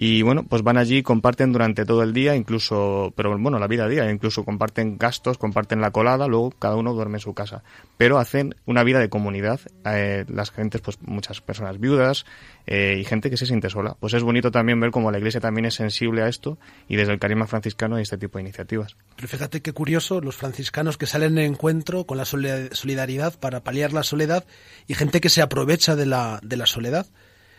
[0.00, 3.84] y bueno, pues van allí, comparten durante todo el día, incluso, pero bueno, la vida
[3.84, 7.64] a día, incluso comparten gastos, comparten la colada, luego cada uno duerme en su casa.
[7.96, 12.26] Pero hacen una vida de comunidad, eh, las gentes, pues muchas personas viudas
[12.68, 13.96] eh, y gente que se siente sola.
[13.98, 17.12] Pues es bonito también ver cómo la iglesia también es sensible a esto y desde
[17.12, 18.96] el carisma franciscano hay este tipo de iniciativas.
[19.16, 23.64] Pero fíjate qué curioso los franciscanos que salen en encuentro con la solida- solidaridad para
[23.64, 24.44] paliar la soledad
[24.86, 27.06] y gente que se aprovecha de la, de la soledad.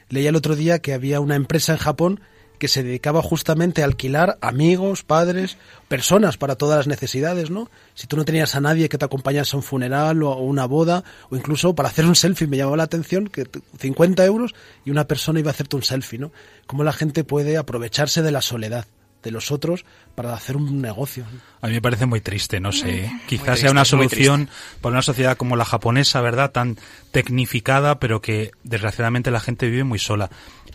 [0.10, 2.20] Leía el otro día que había una empresa en Japón
[2.58, 7.70] que se dedicaba justamente a alquilar amigos, padres, personas para todas las necesidades, ¿no?
[7.94, 10.66] Si tú no tenías a nadie que te acompañase a un funeral o a una
[10.66, 14.56] boda, o incluso para hacer un selfie, me llamaba la atención que t- 50 euros
[14.84, 16.34] y una persona iba a hacerte un selfie, ¿no?
[16.68, 18.86] Cómo la gente puede aprovecharse de la soledad
[19.24, 21.26] de los otros para hacer un negocio.
[21.62, 23.06] A mí me parece muy triste, no sé.
[23.06, 23.12] ¿eh?
[23.28, 24.50] Quizás triste, sea una solución
[24.82, 26.52] para una sociedad como la japonesa, ¿verdad?
[26.52, 26.78] Tan
[27.12, 30.30] tecnificada, pero que desgraciadamente la gente vive muy sola.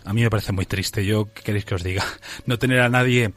[0.04, 1.04] A mí me parece muy triste.
[1.06, 2.04] Yo, ¿qué queréis que os diga?
[2.46, 3.32] No tener a nadie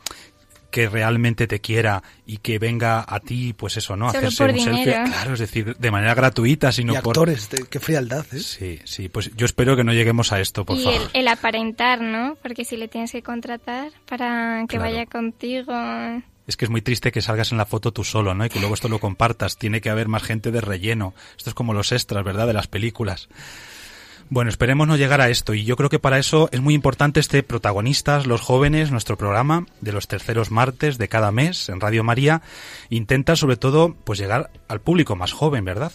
[0.71, 4.07] que realmente te quiera y que venga a ti, pues eso, ¿no?
[4.11, 4.79] Solo Hacerse por un selfie.
[4.85, 5.03] dinero.
[5.05, 7.11] Claro, es decir, de manera gratuita, sino y por.
[7.15, 8.39] actores, de- qué frialdad, ¿eh?
[8.39, 11.01] Sí, sí, pues yo espero que no lleguemos a esto, por y favor.
[11.13, 12.37] el, el aparentar, ¿no?
[12.41, 14.91] Porque si le tienes que contratar para que Claro.
[14.91, 15.73] vaya contigo.
[16.47, 18.45] Es que es muy triste que salgas en la foto tú solo, ¿no?
[18.45, 19.57] Y que luego esto lo compartas.
[19.57, 21.13] Tiene que haber más gente de relleno.
[21.37, 22.47] Esto es como los extras, ¿verdad?
[22.47, 23.27] De las películas.
[24.29, 27.21] Bueno, esperemos no llegar a esto y yo creo que para eso es muy importante
[27.21, 32.03] este protagonistas, los jóvenes, nuestro programa de los terceros martes de cada mes en Radio
[32.03, 32.41] María
[32.89, 35.93] intenta sobre todo pues llegar al público más joven, ¿verdad?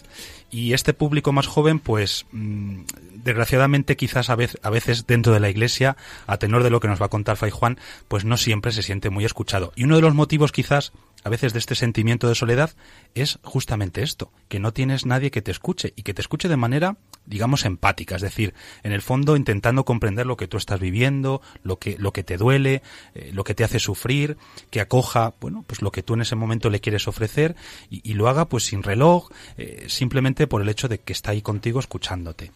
[0.49, 2.81] Y este público más joven, pues, mm,
[3.23, 7.01] desgraciadamente quizás a a veces dentro de la iglesia, a tenor de lo que nos
[7.01, 9.73] va a contar Fray Juan, pues no siempre se siente muy escuchado.
[9.75, 10.91] Y uno de los motivos quizás
[11.23, 12.71] a veces de este sentimiento de soledad
[13.15, 16.57] es justamente esto, que no tienes nadie que te escuche y que te escuche de
[16.57, 21.41] manera, digamos, empática, es decir, en el fondo intentando comprender lo que tú estás viviendo,
[21.63, 22.81] lo que, lo que te duele,
[23.15, 24.37] eh, lo que te hace sufrir,
[24.69, 27.55] que acoja, bueno, pues lo que tú en ese momento le quieres ofrecer
[27.89, 31.41] y, lo haga pues sin reloj, eh, simplemente por el hecho de que está ahí
[31.41, 32.51] contigo escuchándote.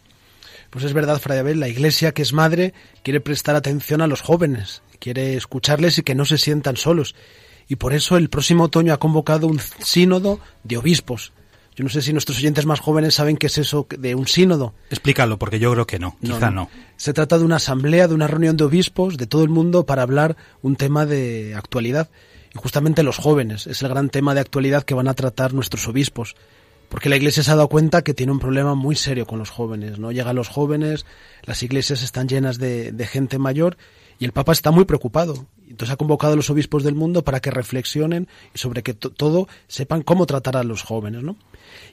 [0.70, 4.22] Pues es verdad, Fray Abel, la Iglesia, que es madre, quiere prestar atención a los
[4.22, 7.16] jóvenes, quiere escucharles y que no se sientan solos
[7.68, 11.34] y por eso el próximo otoño ha convocado un sínodo de obispos.
[11.78, 14.74] Yo no sé si nuestros oyentes más jóvenes saben qué es eso de un sínodo.
[14.90, 18.26] Explícalo, porque yo creo que no, quizá no, Se trata de una asamblea, de una
[18.26, 22.10] reunión de obispos de todo el mundo para hablar un tema de actualidad.
[22.56, 25.88] Y justamente los jóvenes es el gran tema de actualidad que van a tratar nuestros
[25.88, 26.36] obispos.
[26.90, 29.52] Porque la Iglesia se ha dado cuenta que tiene un problema muy serio con los
[29.52, 30.00] jóvenes.
[30.00, 31.06] No llegan los jóvenes,
[31.44, 33.78] las iglesias están llenas de, de gente mayor
[34.18, 35.46] y el Papa está muy preocupado.
[35.70, 39.48] Entonces ha convocado a los obispos del mundo para que reflexionen y sobre que todo
[39.68, 41.36] sepan cómo tratar a los jóvenes, ¿no?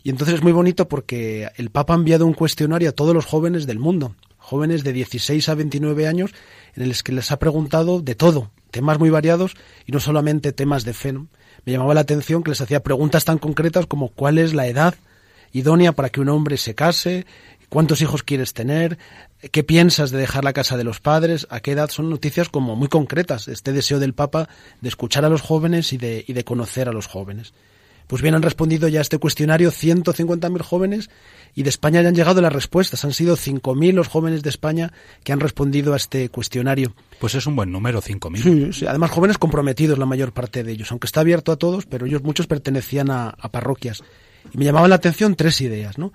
[0.03, 3.27] Y entonces es muy bonito porque el Papa ha enviado un cuestionario a todos los
[3.27, 6.33] jóvenes del mundo, jóvenes de 16 a 29 años,
[6.75, 9.55] en los que les ha preguntado de todo, temas muy variados
[9.87, 11.12] y no solamente temas de fe.
[11.12, 14.94] Me llamaba la atención que les hacía preguntas tan concretas como cuál es la edad
[15.53, 17.27] idónea para que un hombre se case,
[17.68, 18.99] cuántos hijos quieres tener,
[19.51, 22.77] qué piensas de dejar la casa de los padres, a qué edad son noticias como
[22.77, 24.49] muy concretas, este deseo del Papa
[24.81, 27.55] de escuchar a los jóvenes y de, y de conocer a los jóvenes.
[28.07, 31.11] Pues bien, han respondido ya a este cuestionario 150.000 jóvenes
[31.55, 33.05] y de España ya han llegado las respuestas.
[33.05, 36.95] Han sido 5.000 los jóvenes de España que han respondido a este cuestionario.
[37.19, 38.43] Pues es un buen número, 5.000.
[38.43, 41.87] Sí, sí, además jóvenes comprometidos la mayor parte de ellos, aunque está abierto a todos,
[41.87, 44.03] pero ellos muchos pertenecían a, a parroquias.
[44.53, 46.12] Y me llamaban la atención tres ideas, ¿no?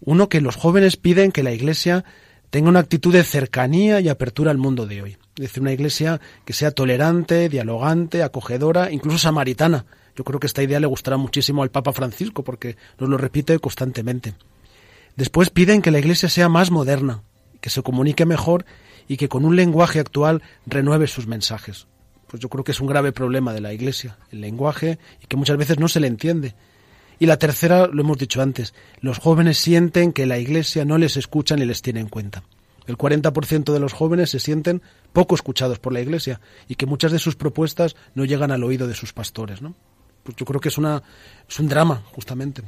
[0.00, 2.04] Uno, que los jóvenes piden que la Iglesia
[2.52, 5.16] tenga una actitud de cercanía y apertura al mundo de hoy.
[5.36, 9.86] Es decir, una iglesia que sea tolerante, dialogante, acogedora, incluso samaritana.
[10.16, 13.58] Yo creo que esta idea le gustará muchísimo al Papa Francisco porque nos lo repite
[13.58, 14.34] constantemente.
[15.16, 17.22] Después piden que la iglesia sea más moderna,
[17.60, 18.64] que se comunique mejor
[19.08, 21.86] y que con un lenguaje actual renueve sus mensajes.
[22.28, 25.36] Pues yo creo que es un grave problema de la iglesia, el lenguaje, y que
[25.36, 26.54] muchas veces no se le entiende.
[27.18, 31.16] Y la tercera, lo hemos dicho antes, los jóvenes sienten que la Iglesia no les
[31.16, 32.42] escucha ni les tiene en cuenta.
[32.86, 37.12] El 40% de los jóvenes se sienten poco escuchados por la Iglesia y que muchas
[37.12, 39.76] de sus propuestas no llegan al oído de sus pastores, ¿no?
[40.22, 41.02] Pues yo creo que es una
[41.48, 42.62] es un drama justamente.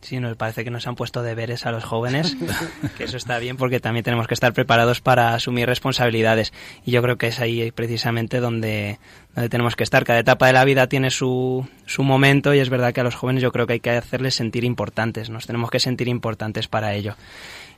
[0.00, 2.36] Sí, nos parece que nos han puesto deberes a los jóvenes,
[2.96, 6.52] que eso está bien porque también tenemos que estar preparados para asumir responsabilidades
[6.84, 8.98] y yo creo que es ahí precisamente donde
[9.34, 10.04] donde tenemos que estar.
[10.04, 13.16] Cada etapa de la vida tiene su su momento y es verdad que a los
[13.16, 16.94] jóvenes yo creo que hay que hacerles sentir importantes, nos tenemos que sentir importantes para
[16.94, 17.16] ello.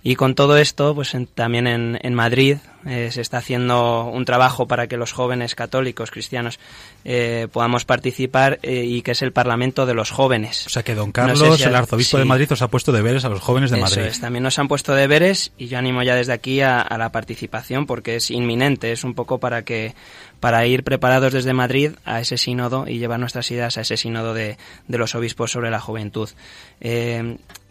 [0.03, 4.67] Y con todo esto, pues también en, en Madrid eh, se está haciendo un trabajo
[4.67, 6.59] para que los jóvenes católicos, cristianos,
[7.05, 10.67] eh, podamos participar eh, y que es el Parlamento de los jóvenes.
[10.67, 13.41] O sea que don Carlos, el arzobispo de Madrid, os ha puesto deberes a los
[13.41, 14.11] jóvenes de Eso Madrid.
[14.11, 17.13] Es, también nos han puesto deberes y yo animo ya desde aquí a, a, la
[17.13, 19.95] participación porque es inminente, es un poco para que
[20.41, 24.33] para ir preparados desde Madrid a ese sínodo y llevar nuestras ideas a ese sínodo
[24.33, 24.57] de,
[24.89, 26.31] de los obispos sobre la juventud.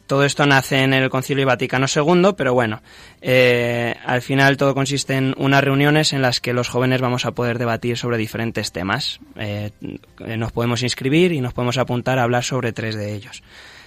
[0.10, 2.82] Todo esto nace en el Concilio Vaticano II, pero bueno,
[3.22, 7.34] eh, al final todo consiste en unas reuniones en las que los jóvenes vamos a
[7.34, 9.20] poder debatir sobre diferentes temas.
[9.36, 9.70] Eh,
[10.18, 13.44] nos podemos inscribir y nos podemos apuntar a hablar sobre tres de ellos.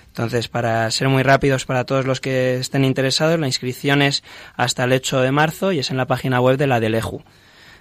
[0.06, 4.22] Entonces, para ser muy rápidos para todos los que estén interesados, la inscripción es
[4.54, 7.24] hasta el 8 de marzo y es en la página web de la Deleju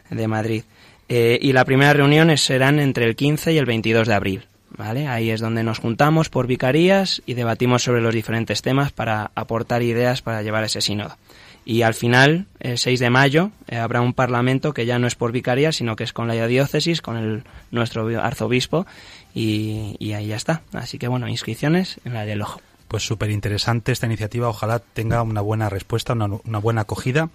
[0.10, 0.64] de Madrid.
[1.10, 4.48] Eh, y las primeras reuniones serán entre el 15 y el 22 de abril.
[4.78, 5.08] ¿Vale?
[5.08, 9.84] Ahí es donde nos juntamos por vicarías y debatimos sobre los diferentes temas para aportar
[9.84, 11.18] ideas para llevar ese sínodo.
[11.64, 15.16] Y al final, el 6 de mayo, eh, habrá un parlamento que ya no es
[15.16, 18.88] por vicaría, sino que es con la diócesis, con el, nuestro arzobispo,
[19.36, 20.62] y, y ahí ya está.
[20.74, 24.50] Así que bueno, inscripciones en la del ojo pues súper interesante esta iniciativa.
[24.50, 27.30] Ojalá tenga una buena respuesta, una, una, buena acogida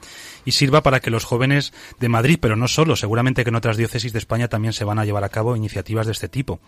[0.45, 3.79] y sirva para que los jóvenes de Madrid, pero no solo, seguramente que en otras
[3.79, 6.61] diócesis de España también se van a llevar a cabo iniciativas de este tipo,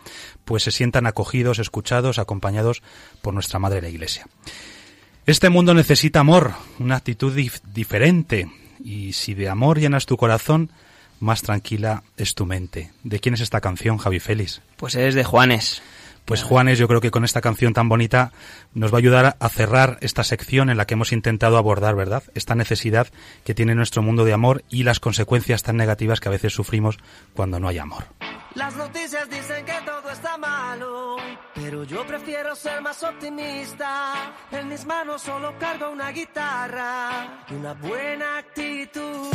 [0.46, 2.82] pues se sientan acogidos, escuchados, acompañados
[3.20, 4.26] por nuestra Madre la Iglesia.
[5.26, 8.50] Este mundo necesita amor, una actitud dif diferente
[8.82, 10.72] y si de amor llenas tu corazón,
[11.20, 12.90] más tranquila es tu mente.
[13.02, 14.62] ¿De quién es esta canción, Javi Félix?
[14.78, 15.82] Pues es de Juanes.
[16.28, 18.32] Pues Juanes, yo creo que con esta canción tan bonita
[18.74, 22.22] nos va a ayudar a cerrar esta sección en la que hemos intentado abordar, ¿verdad?
[22.34, 23.06] Esta necesidad
[23.46, 26.98] que tiene nuestro mundo de amor y las consecuencias tan negativas que a veces sufrimos
[27.32, 28.04] cuando no hay amor.
[28.54, 31.16] Las noticias dicen que todo está malo,
[31.54, 34.34] pero yo prefiero ser más optimista.
[34.50, 39.32] En mis manos solo cargo una guitarra y una buena actitud.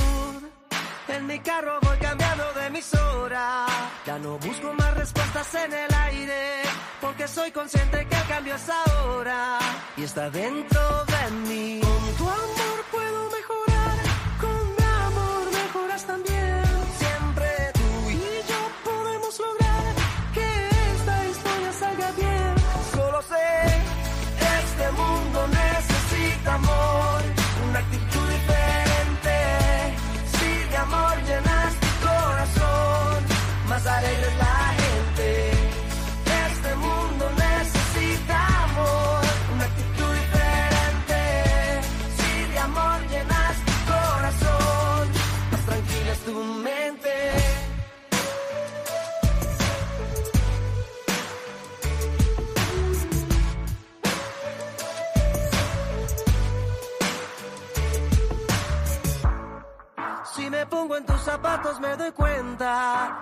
[1.08, 3.66] En mi carro voy cambiando de emisora.
[4.06, 6.62] Ya no busco más respuestas en el aire.
[7.02, 9.60] Porque soy consciente que el cambio es ahora.
[9.98, 11.82] Y está dentro de mí.
[11.82, 13.98] Con tu amor puedo mejorar.
[14.40, 16.64] Con mi amor mejoras también.
[16.98, 19.94] Siempre tú y yo podemos lograr
[20.34, 22.56] que esta historia salga bien.
[22.94, 23.66] Solo sé,
[24.64, 27.03] este mundo necesita amor.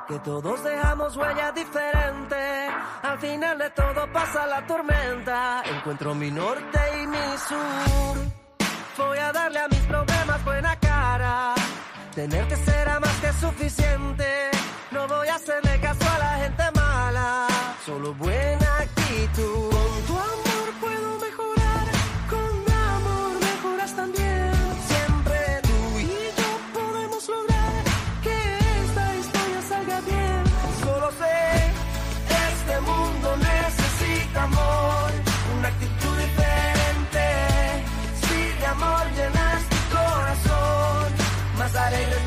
[0.07, 2.69] Que todos dejamos huella diferente.
[3.03, 5.63] Al final de todo pasa la tormenta.
[5.65, 8.17] Encuentro mi norte y mi sur.
[8.97, 11.55] Voy a darle a mis problemas buena cara.
[12.13, 14.51] Tenerte será más que suficiente.
[14.91, 17.47] No voy a hacerle caso a la gente mala.
[17.85, 19.69] Solo buena actitud.
[19.71, 21.00] Con tu amor puedo
[34.51, 35.11] amor.
[35.57, 37.25] Una actitud diferente.
[38.21, 41.07] Si de amor llenas tu corazón,
[41.57, 42.20] más alegre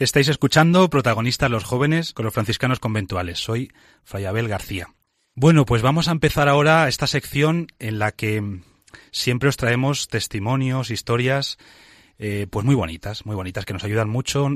[0.00, 3.38] Estáis escuchando Protagonistas los jóvenes con los franciscanos conventuales.
[3.38, 3.70] Soy
[4.02, 4.94] Fray Abel García.
[5.34, 8.62] Bueno, pues vamos a empezar ahora esta sección en la que
[9.10, 11.58] siempre os traemos testimonios, historias
[12.22, 14.48] eh, pues muy bonitas, muy bonitas, que nos ayudan mucho.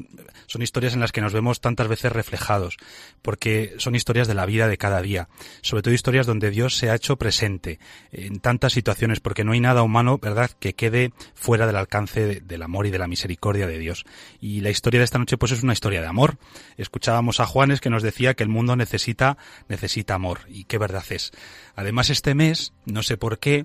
[0.46, 2.76] Son historias en las que nos vemos tantas veces reflejados,
[3.22, 5.28] porque son historias de la vida de cada día,
[5.62, 7.78] sobre todo historias donde Dios se ha hecho presente
[8.12, 12.40] en tantas situaciones, porque no hay nada humano, ¿verdad?, que quede fuera del alcance de-
[12.40, 14.04] del amor y de la misericordia de Dios.
[14.40, 16.36] Y la historia de esta noche, pues es una historia de amor.
[16.76, 21.04] Escuchábamos a Juanes que nos decía que el mundo necesita, necesita amor, y qué verdad
[21.08, 21.32] es.
[21.76, 23.64] Además, este mes, no sé por qué,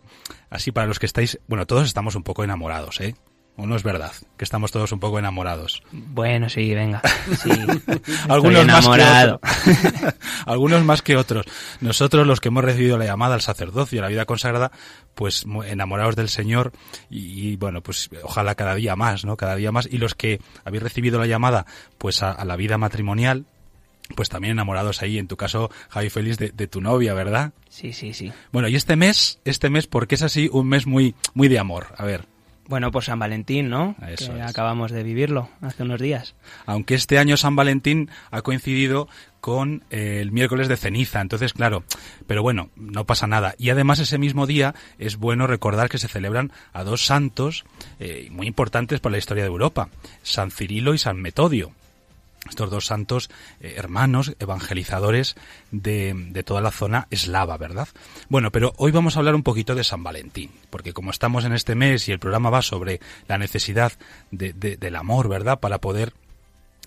[0.50, 3.16] así para los que estáis, bueno, todos estamos un poco enamorados, ¿eh?
[3.60, 4.14] ¿O no es verdad?
[4.38, 5.84] Que estamos todos un poco enamorados.
[5.92, 7.02] Bueno, sí, venga.
[7.44, 7.52] Sí.
[8.30, 9.40] Algunos más que otros.
[10.46, 11.46] Algunos más que otros.
[11.82, 14.72] Nosotros, los que hemos recibido la llamada al sacerdocio a la vida consagrada,
[15.14, 16.72] pues enamorados del Señor
[17.10, 19.36] y, y, bueno, pues ojalá cada día más, ¿no?
[19.36, 19.90] Cada día más.
[19.92, 21.66] Y los que habéis recibido la llamada,
[21.98, 23.46] pues a, a la vida matrimonial,
[24.16, 27.52] pues también enamorados ahí, en tu caso, Javi Félix, de, de tu novia, ¿verdad?
[27.68, 28.32] Sí, sí, sí.
[28.54, 31.88] Bueno, y este mes, este mes, porque es así un mes muy, muy de amor.
[31.98, 32.26] A ver,
[32.70, 33.96] Bueno, por San Valentín, ¿no?
[34.08, 34.46] Eso que es.
[34.46, 36.36] acabamos de vivirlo hace unos días.
[36.68, 39.10] aunque este año San Valentín ha coincidido
[39.42, 41.84] con eh, el miércoles de ceniza, entonces claro,
[42.28, 43.56] pero bueno, no pasa nada.
[43.58, 47.66] Y además ese mismo día es bueno recordar que se celebran a dos santos
[48.00, 49.90] eh, muy importantes para la historia de Europa,
[50.22, 51.72] San Cirilo y San Metodio.
[52.50, 53.30] Estos dos santos
[53.62, 55.36] eh, hermanos evangelizadores
[55.72, 57.88] de, de toda la zona eslava, ¿verdad?
[58.28, 61.54] Bueno, pero hoy vamos a hablar un poquito de San Valentín, porque como estamos en
[61.54, 63.94] este mes y el programa va sobre la necesidad
[64.32, 65.60] de- de- del amor, ¿verdad?
[65.60, 66.14] Para poder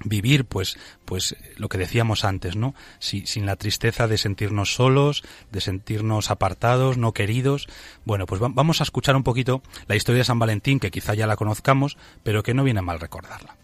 [0.04, 5.22] vivir pues pues lo que decíamos antes no Si- sin la tristeza de sentirnos solos
[5.52, 7.68] de sentirnos apartados no queridos
[8.04, 11.14] bueno pues va- vamos a escuchar un poquito la historia de San Valentín que quizá
[11.14, 13.54] ya la conozcamos pero que no viene mal recordarla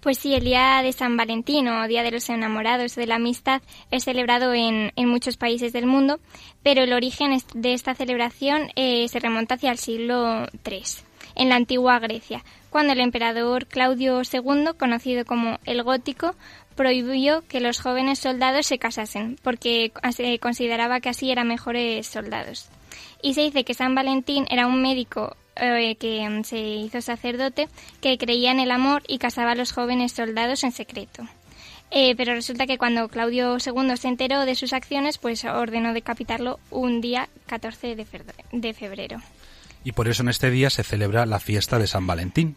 [0.00, 3.62] Pues sí, el día de San Valentín o Día de los Enamorados de la Amistad
[3.90, 6.20] es celebrado en, en muchos países del mundo,
[6.62, 10.82] pero el origen de esta celebración eh, se remonta hacia el siglo III,
[11.34, 16.36] en la antigua Grecia, cuando el emperador Claudio II, conocido como el Gótico,
[16.76, 19.90] prohibió que los jóvenes soldados se casasen, porque
[20.40, 22.68] consideraba que así eran mejores soldados.
[23.20, 27.68] Y se dice que San Valentín era un médico eh, que mm, se hizo sacerdote
[28.00, 31.24] que creía en el amor y casaba a los jóvenes soldados en secreto.
[31.90, 36.60] Eh, pero resulta que cuando Claudio II se enteró de sus acciones, pues ordenó decapitarlo
[36.70, 38.44] un día 14 de febrero.
[38.52, 39.22] De febrero.
[39.84, 42.56] Y por eso en este día se celebra la fiesta de San Valentín.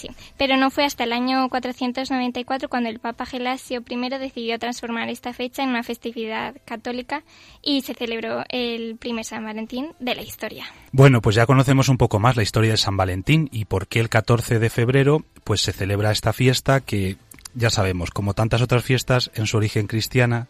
[0.00, 5.10] Sí, pero no fue hasta el año 494 cuando el Papa Gelasio I decidió transformar
[5.10, 7.22] esta fecha en una festividad católica
[7.60, 10.64] y se celebró el primer San Valentín de la historia.
[10.92, 14.00] Bueno, pues ya conocemos un poco más la historia de San Valentín y por qué
[14.00, 17.18] el 14 de febrero pues se celebra esta fiesta que
[17.52, 20.48] ya sabemos, como tantas otras fiestas en su origen cristiana,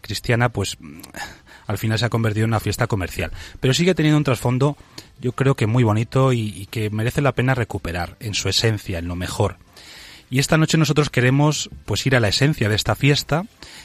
[0.00, 0.76] cristiana pues
[1.68, 4.76] al final se ha convertido en una fiesta comercial, pero sigue teniendo un trasfondo
[5.20, 9.08] yo creo que muy bonito y, que merece la pena recuperar en su esencia, en
[9.08, 9.56] lo mejor.
[10.30, 13.44] Y esta noche nosotros queremos pues ir a la esencia de esta fiesta,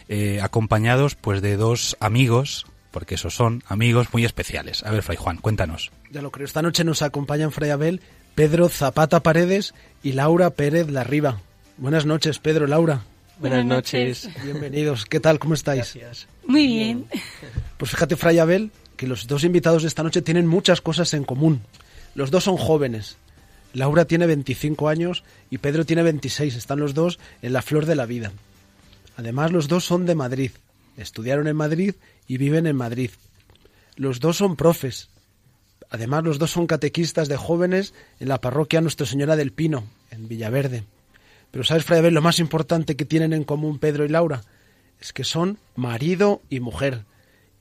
[0.09, 4.83] eh, acompañados pues de dos amigos, porque esos son amigos muy especiales.
[4.83, 5.91] A ver, Fray Juan, cuéntanos.
[6.11, 6.45] Ya lo creo.
[6.45, 8.01] Esta noche nos acompañan Fray Abel,
[8.35, 9.73] Pedro Zapata Paredes
[10.03, 11.39] y Laura Pérez Larriba.
[11.77, 13.03] Buenas noches, Pedro, Laura.
[13.43, 14.29] Buenas noches.
[14.41, 15.03] Bienvenidos.
[15.05, 15.37] ¿Qué tal?
[15.37, 15.97] ¿Cómo estáis?
[16.47, 17.05] Muy bien.
[17.75, 21.25] Pues fíjate, Fray Abel, que los dos invitados de esta noche tienen muchas cosas en
[21.25, 21.61] común.
[22.15, 23.17] Los dos son jóvenes.
[23.73, 26.55] Laura tiene 25 años y Pedro tiene 26.
[26.55, 28.31] Están los dos en la flor de la vida.
[29.17, 30.51] Además, los dos son de Madrid.
[30.95, 31.95] Estudiaron en Madrid
[32.29, 33.11] y viven en Madrid.
[33.97, 35.09] Los dos son profes.
[35.89, 40.29] Además, los dos son catequistas de jóvenes en la parroquia Nuestra Señora del Pino, en
[40.29, 40.85] Villaverde.
[41.53, 44.41] Pero ¿sabes, Fray Abel, lo más importante que tienen en común Pedro y Laura?
[44.99, 47.05] Es que son marido y mujer.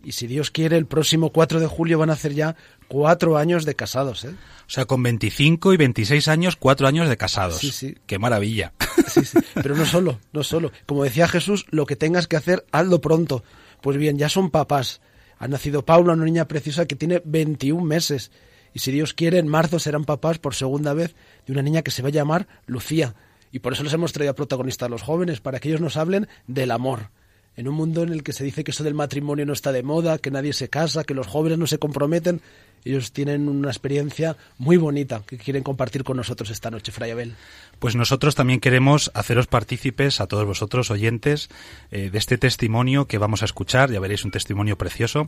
[0.02, 2.56] Y si Dios quiere, el próximo 4 de julio van a hacer ya
[2.88, 4.30] cuatro años de casados, ¿eh?
[4.30, 7.58] O sea, con 25 y 26 años, cuatro años de casados.
[7.58, 7.94] Sí, sí.
[8.06, 8.72] Qué maravilla.
[9.06, 9.38] Sí, sí.
[9.56, 10.72] Pero no solo, no solo.
[10.86, 13.44] Como decía Jesús, lo que tengas que hacer, hazlo pronto.
[13.82, 15.02] Pues bien, ya son papás.
[15.38, 18.30] Ha nacido Paula, una niña preciosa que tiene 21 meses.
[18.72, 21.14] Y si Dios quiere, en marzo serán papás por segunda vez
[21.46, 23.14] de una niña que se va a llamar Lucía.
[23.52, 25.96] Y por eso les hemos traído a protagonistas a los jóvenes, para que ellos nos
[25.96, 27.10] hablen del amor.
[27.56, 29.82] En un mundo en el que se dice que eso del matrimonio no está de
[29.82, 32.40] moda, que nadie se casa, que los jóvenes no se comprometen,
[32.84, 37.34] ellos tienen una experiencia muy bonita que quieren compartir con nosotros esta noche, Fray Abel.
[37.78, 41.48] Pues nosotros también queremos haceros partícipes a todos vosotros oyentes
[41.90, 45.26] eh, de este testimonio que vamos a escuchar, ya veréis un testimonio precioso,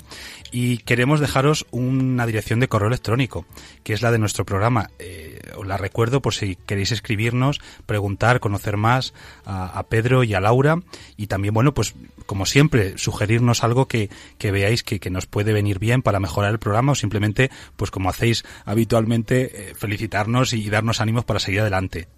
[0.51, 3.47] y queremos dejaros una dirección de correo electrónico,
[3.83, 4.91] que es la de nuestro programa.
[4.99, 9.15] Eh, os la recuerdo por si queréis escribirnos, preguntar, conocer más
[9.45, 10.81] a, a Pedro y a Laura,
[11.17, 11.95] y también, bueno, pues
[12.27, 16.53] como siempre, sugerirnos algo que, que veáis que, que nos puede venir bien para mejorar
[16.53, 21.61] el programa o simplemente, pues como hacéis habitualmente, eh, felicitarnos y darnos ánimos para seguir
[21.61, 22.09] adelante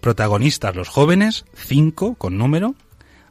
[0.00, 2.74] protagonistas los jóvenes, 5 con número,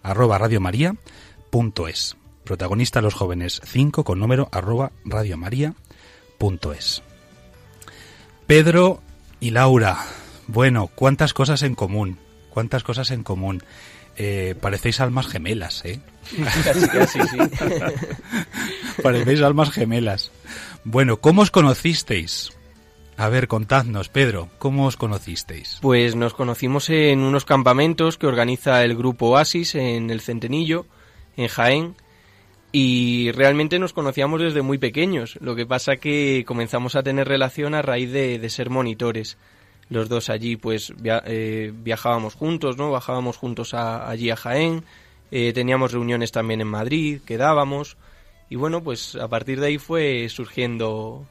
[0.03, 2.15] arroba radiomaria.es.
[2.43, 7.03] Protagonistas los jóvenes, 5 con número, arroba radiomaria.es.
[8.47, 9.01] Pedro
[9.39, 9.97] y Laura,
[10.47, 12.17] bueno, cuántas cosas en común,
[12.49, 13.63] cuántas cosas en común.
[14.21, 16.01] Eh, parecéis almas gemelas, ¿eh?
[16.65, 17.37] Casi, casi, sí.
[19.01, 20.33] parecéis almas gemelas.
[20.83, 22.51] Bueno, ¿cómo os conocisteis?
[23.15, 25.77] A ver, contadnos, Pedro, ¿cómo os conocisteis?
[25.81, 30.85] Pues nos conocimos en unos campamentos que organiza el grupo Oasis en el Centenillo,
[31.37, 31.95] en Jaén,
[32.73, 35.37] y realmente nos conocíamos desde muy pequeños.
[35.39, 39.37] Lo que pasa que comenzamos a tener relación a raíz de, de ser monitores.
[39.89, 42.91] Los dos allí, pues via- eh, viajábamos juntos, ¿no?
[42.91, 44.83] Bajábamos juntos a- allí a Jaén.
[45.31, 47.97] eh, teníamos reuniones también en Madrid, quedábamos.
[48.49, 51.23] Y bueno, pues a partir de ahí fue surgiendo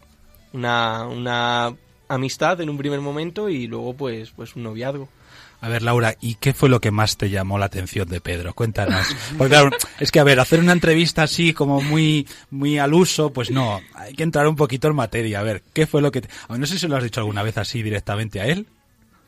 [0.52, 1.74] una, una
[2.06, 5.08] amistad en un primer momento y luego pues, pues un noviazgo.
[5.60, 8.54] A ver, Laura, ¿y qué fue lo que más te llamó la atención de Pedro?
[8.54, 9.06] Cuéntanos.
[9.36, 13.32] Porque claro, es que a ver, hacer una entrevista así como muy, muy al uso,
[13.32, 15.40] pues no, hay que entrar un poquito en materia.
[15.40, 16.28] A ver, ¿qué fue lo que te...
[16.48, 18.66] a ver, no sé si lo has dicho alguna vez así directamente a él.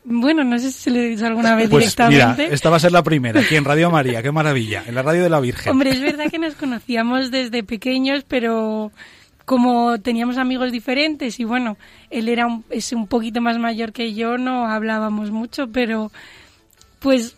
[0.03, 2.53] Bueno, no sé si le he dicho alguna vez Pues mira, directamente.
[2.55, 5.21] esta va a ser la primera, aquí en Radio María, qué maravilla, en la radio
[5.21, 5.71] de la Virgen.
[5.71, 8.91] Hombre, es verdad que nos conocíamos desde pequeños, pero
[9.51, 11.75] como teníamos amigos diferentes y bueno,
[12.09, 16.09] él era un, es un poquito más mayor que yo, no hablábamos mucho, pero
[16.99, 17.35] pues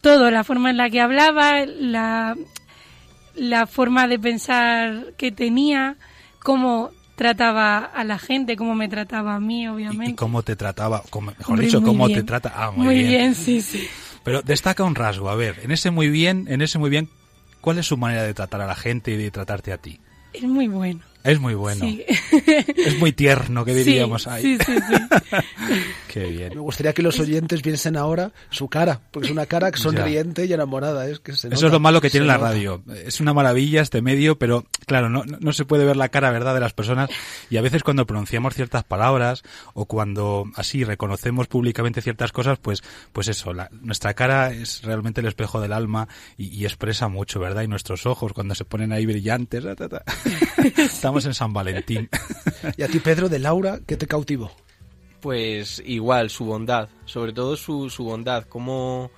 [0.00, 2.36] todo, la forma en la que hablaba, la,
[3.36, 5.94] la forma de pensar que tenía,
[6.40, 10.14] cómo trataba a la gente, cómo me trataba a mí, obviamente.
[10.14, 11.04] ¿Y cómo te trataba?
[11.10, 12.18] Cómo- mejor Hombre, dicho, cómo bien.
[12.18, 12.52] te trata.
[12.56, 13.08] Ah, muy, Muy bien.
[13.08, 13.86] bien, sí, sí.
[14.24, 17.08] Pero destaca un rasgo, a ver, en ese muy bien, en ese muy bien,
[17.60, 20.00] ¿cuál es su manera de tratar a la gente y de tratarte a ti?
[20.32, 21.11] Es muy bueno.
[21.24, 21.84] Es muy bueno.
[21.84, 22.04] Sí.
[22.76, 24.42] Es muy tierno, que diríamos ahí.
[24.42, 25.76] sí, sí, sí.
[26.12, 26.50] Qué bien.
[26.54, 30.52] Me gustaría que los oyentes viesen ahora su cara, porque es una cara sonriente y
[30.52, 31.08] enamorada.
[31.08, 32.48] Es que se Eso nota, es lo malo que se tiene la nota.
[32.50, 32.82] radio.
[33.06, 36.30] Es una maravilla este medio, pero claro, no, no- no se puede ver la cara
[36.30, 37.08] verdad de las personas
[37.48, 39.42] y a veces cuando pronunciamos ciertas palabras
[39.72, 42.82] o cuando así reconocemos públicamente ciertas cosas, pues,
[43.14, 47.40] pues eso, la- nuestra cara es realmente el espejo del alma y, y expresa mucho,
[47.40, 47.62] ¿verdad?
[47.62, 50.02] Y nuestros ojos cuando se ponen ahí brillantes, ta, ta, ta.
[50.76, 52.10] estamos en San Valentín.
[52.76, 54.52] Y a ti, Pedro, de Laura, ¿qué te cautivó?
[55.22, 59.10] Pues igual, su bondad, sobre todo su, su bondad, como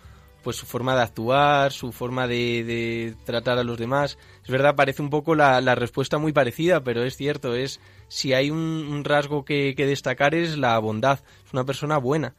[0.42, 4.18] pues su forma de actuar, su forma de, de tratar a los demás.
[4.44, 8.34] Es verdad, parece un poco la, la respuesta muy parecida, pero es cierto, es si
[8.34, 12.34] hay un, un rasgo que, que destacar es la bondad, es una persona buena.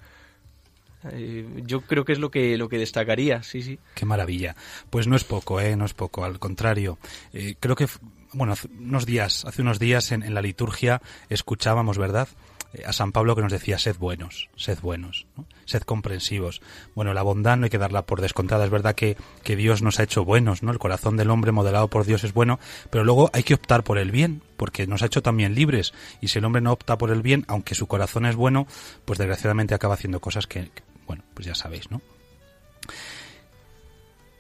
[1.12, 3.80] Eh, yo creo que es lo que, lo que destacaría, sí, sí.
[3.96, 4.56] Qué maravilla.
[4.92, 5.76] Pues no es poco, ¿eh?
[5.76, 7.00] No es poco, al contrario.
[7.34, 7.88] Eh, creo que,
[8.34, 12.28] bueno, hace unos días, hace unos días en, en la liturgia escuchábamos, ¿verdad?
[12.76, 15.46] Eh, A San Pablo que nos decía, sed buenos, sed buenos, ¿no?
[15.66, 16.62] sed comprensivos.
[16.94, 18.66] Bueno, la bondad no hay que darla por descontada.
[18.66, 20.72] Es verdad que, que Dios nos ha hecho buenos, ¿no?
[20.72, 22.60] El corazón del hombre modelado por Dios es bueno,
[22.90, 25.94] pero luego hay que optar por el bien, porque nos ha hecho también libres.
[26.22, 28.68] Y si el hombre no opta por el bien, aunque su corazón es bueno,
[29.06, 32.02] pues desgraciadamente acaba haciendo cosas que, que, bueno, pues ya sabéis, ¿no?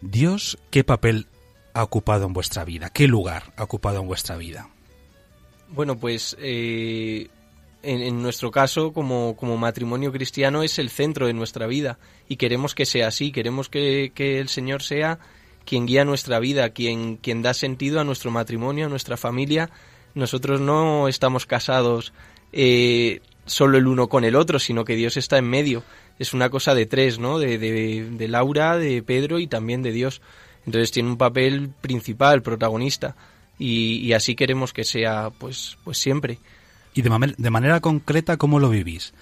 [0.01, 1.27] Dios, ¿qué papel
[1.73, 2.89] ha ocupado en vuestra vida?
[2.89, 4.69] ¿Qué lugar ha ocupado en vuestra vida?
[5.69, 7.27] Bueno, pues eh,
[7.85, 12.37] en, en nuestro caso, como, como matrimonio cristiano, es el centro de nuestra vida y
[12.37, 15.19] queremos que sea así, queremos que, que el Señor sea
[15.65, 19.69] quien guía nuestra vida, quien, quien da sentido a nuestro matrimonio, a nuestra familia.
[20.13, 22.13] Nosotros no estamos casados
[22.53, 25.83] eh, solo el uno con el otro, sino que Dios está en medio.
[26.19, 27.39] Es una cosa de tres, ¿no?
[27.39, 30.21] De, de, de Laura, de Pedro y también de Dios.
[30.65, 33.15] Entonces tiene un papel principal, protagonista.
[33.57, 36.37] Y, y así queremos que sea, pues, pues siempre.
[36.95, 39.13] Y de, de manera concreta, ¿cómo lo vivís?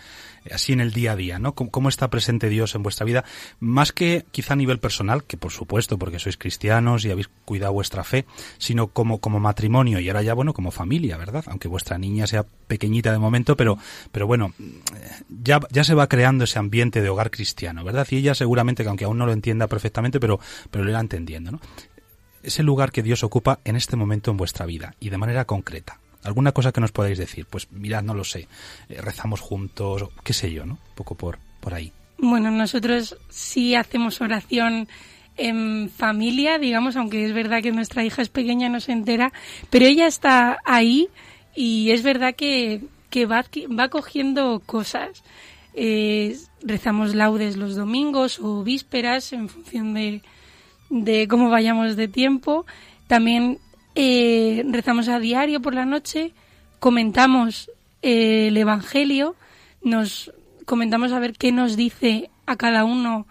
[0.51, 1.55] Así en el día a día, ¿no?
[1.55, 3.24] ¿Cómo, cómo está presente Dios en vuestra vida?
[3.59, 7.74] Más que quizá a nivel personal, que por supuesto, porque sois cristianos y habéis cuidado
[7.74, 8.26] vuestra fe,
[8.57, 11.45] sino como, como matrimonio y ahora ya, bueno, como familia, ¿verdad?
[11.47, 13.78] Aunque vuestra niña sea pequeñita de momento, pero,
[14.11, 14.53] pero bueno,
[15.30, 18.05] ya, ya se va creando ese ambiente de hogar cristiano, ¿verdad?
[18.11, 21.51] Y ella seguramente, que aunque aún no lo entienda perfectamente, pero, pero lo irá entendiendo,
[21.51, 21.59] ¿no?
[22.43, 25.99] ese lugar que Dios ocupa en este momento en vuestra vida y de manera concreta.
[26.24, 27.45] ¿Alguna cosa que nos podáis decir?
[27.49, 28.47] Pues mirad, no lo sé,
[28.89, 30.74] eh, rezamos juntos, qué sé yo, ¿no?
[30.74, 31.91] Un poco por, por ahí.
[32.17, 34.88] Bueno, nosotros sí hacemos oración
[35.36, 39.34] en familia, digamos, aunque es verdad que nuestra hija es pequeña, no se entera,
[39.69, 41.09] pero ella está ahí
[41.55, 43.45] y es verdad que, que va,
[43.78, 45.24] va cogiendo cosas.
[45.76, 50.21] Eh, rezamos laudes los domingos o vísperas en función de,
[50.89, 52.65] de cómo vayamos de tiempo.
[53.07, 53.59] También
[53.96, 56.34] eh, rezamos a diario por la noche,
[56.80, 57.72] comentamos
[58.02, 59.36] eh, el Evangelio,
[59.82, 60.32] nos
[60.66, 63.28] comentamos a ver qué nos dice a cada uno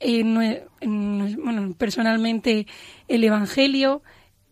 [0.00, 2.66] eh, en bueno, personalmente
[3.08, 4.02] el Evangelio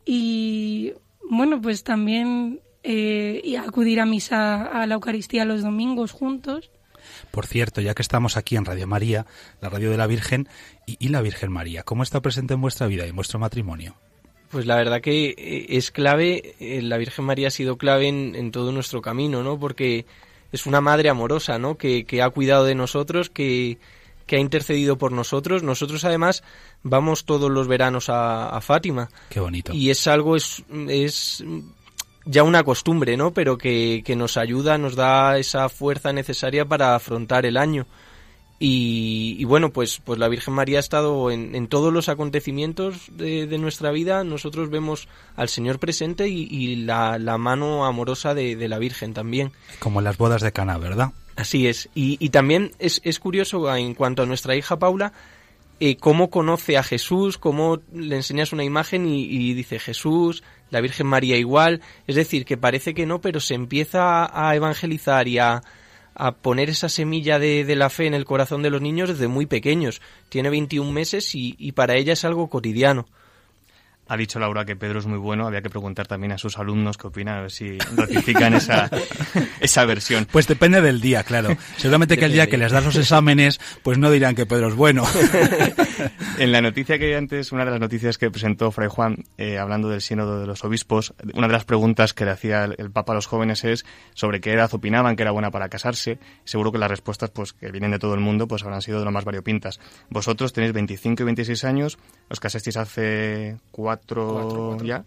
[0.04, 0.92] y
[1.28, 6.70] bueno, pues también eh, y acudir a misa a la Eucaristía los domingos juntos.
[7.30, 9.26] Por cierto, ya que estamos aquí en Radio María,
[9.60, 10.48] la radio de la Virgen,
[10.86, 13.96] y, y la Virgen María, ¿cómo está presente en vuestra vida y en vuestro matrimonio?
[14.50, 18.34] Pues la verdad que eh, es clave, eh, la Virgen María ha sido clave en,
[18.34, 19.58] en todo nuestro camino, ¿no?
[19.58, 20.06] Porque
[20.50, 21.76] es una madre amorosa, ¿no?
[21.76, 23.78] Que, que ha cuidado de nosotros, que,
[24.26, 25.62] que ha intercedido por nosotros.
[25.62, 26.42] Nosotros además
[26.82, 29.08] vamos todos los veranos a, a Fátima.
[29.28, 29.72] Qué bonito.
[29.72, 31.44] Y es algo, es, es
[32.24, 33.32] ya una costumbre, ¿no?
[33.32, 37.86] Pero que, que nos ayuda, nos da esa fuerza necesaria para afrontar el año.
[38.62, 43.06] Y, y bueno, pues, pues la Virgen María ha estado en, en todos los acontecimientos
[43.10, 44.22] de, de nuestra vida.
[44.22, 49.14] Nosotros vemos al Señor presente y, y la, la mano amorosa de, de la Virgen
[49.14, 49.52] también.
[49.78, 51.12] Como en las bodas de Cana, ¿verdad?
[51.36, 51.88] Así es.
[51.94, 55.14] Y, y también es, es curioso en cuanto a nuestra hija Paula,
[55.80, 60.82] eh, cómo conoce a Jesús, cómo le enseñas una imagen y, y dice Jesús, la
[60.82, 61.80] Virgen María igual.
[62.06, 65.62] Es decir, que parece que no, pero se empieza a evangelizar y a,
[66.14, 69.28] a poner esa semilla de, de la fe en el corazón de los niños desde
[69.28, 70.00] muy pequeños.
[70.28, 73.06] Tiene 21 meses y, y para ella es algo cotidiano.
[74.10, 76.98] Ha dicho Laura que Pedro es muy bueno, había que preguntar también a sus alumnos
[76.98, 78.90] qué opinan, a ver si ratifican esa,
[79.60, 80.26] esa versión.
[80.32, 81.56] Pues depende del día, claro.
[81.76, 84.74] Seguramente que el día que les das los exámenes, pues no dirán que Pedro es
[84.74, 85.04] bueno.
[86.38, 89.90] En la noticia que antes, una de las noticias que presentó Fray Juan, eh, hablando
[89.90, 93.12] del sínodo de los obispos, una de las preguntas que le hacía el, el Papa
[93.12, 93.84] a los jóvenes es
[94.14, 96.18] sobre qué edad opinaban que era buena para casarse.
[96.44, 99.04] Seguro que las respuestas, pues que vienen de todo el mundo, pues habrán sido de
[99.04, 99.80] lo más variopintas.
[100.08, 101.98] Vosotros tenéis 25 y 26 años,
[102.30, 103.99] os casasteis hace cuatro,
[104.82, 105.04] ya,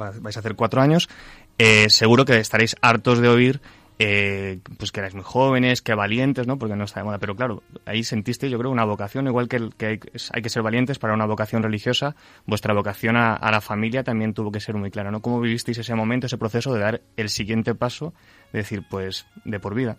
[0.00, 1.08] Va- vais a hacer cuatro años.
[1.58, 3.60] Eh, seguro que estaréis hartos de oír
[3.98, 6.58] eh, pues que erais muy jóvenes, que valientes, ¿no?
[6.58, 7.18] Porque no está de moda.
[7.18, 10.00] Pero claro, ahí sentiste, yo creo, una vocación, igual que, hay,
[10.32, 14.34] hay que ser valientes para una vocación religiosa, vuestra vocación a, a la familia también
[14.34, 15.20] tuvo que ser muy clara, ¿no?
[15.20, 18.12] ¿Cómo vivisteis ese momento, ese proceso de dar el siguiente paso,
[18.52, 19.98] de decir, pues, de por vida?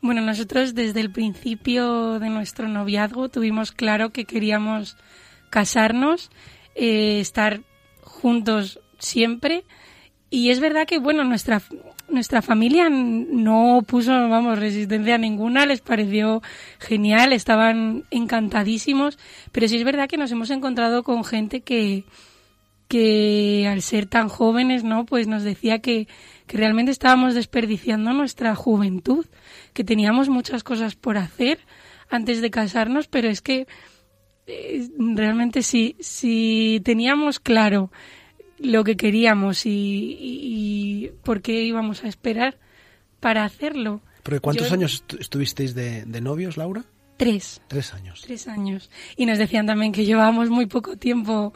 [0.00, 4.96] Bueno, nosotros desde el principio de nuestro noviazgo tuvimos claro que queríamos
[5.50, 6.30] casarnos,
[6.74, 7.60] eh, estar
[8.02, 9.64] juntos siempre.
[10.30, 11.60] Y es verdad que, bueno, nuestra,
[12.08, 16.42] nuestra familia no puso, vamos, resistencia ninguna, les pareció
[16.78, 19.18] genial, estaban encantadísimos,
[19.52, 22.04] pero sí es verdad que nos hemos encontrado con gente que,
[22.88, 25.04] que al ser tan jóvenes, ¿no?
[25.04, 26.08] Pues nos decía que,
[26.46, 29.26] que realmente estábamos desperdiciando nuestra juventud,
[29.74, 31.58] que teníamos muchas cosas por hacer
[32.08, 33.66] antes de casarnos, pero es que
[34.98, 37.90] realmente si, si teníamos claro
[38.58, 42.58] lo que queríamos y, y- y por qué íbamos a esperar
[43.20, 44.00] para hacerlo.
[44.22, 46.84] Porque ¿cuántos Yo- años estu- estuvisteis de, de novios, Laura?
[47.16, 47.60] Tres.
[47.68, 48.22] Tres años.
[48.24, 48.90] Tres años.
[49.16, 51.52] Y nos decían también que llevábamos muy poco tiempo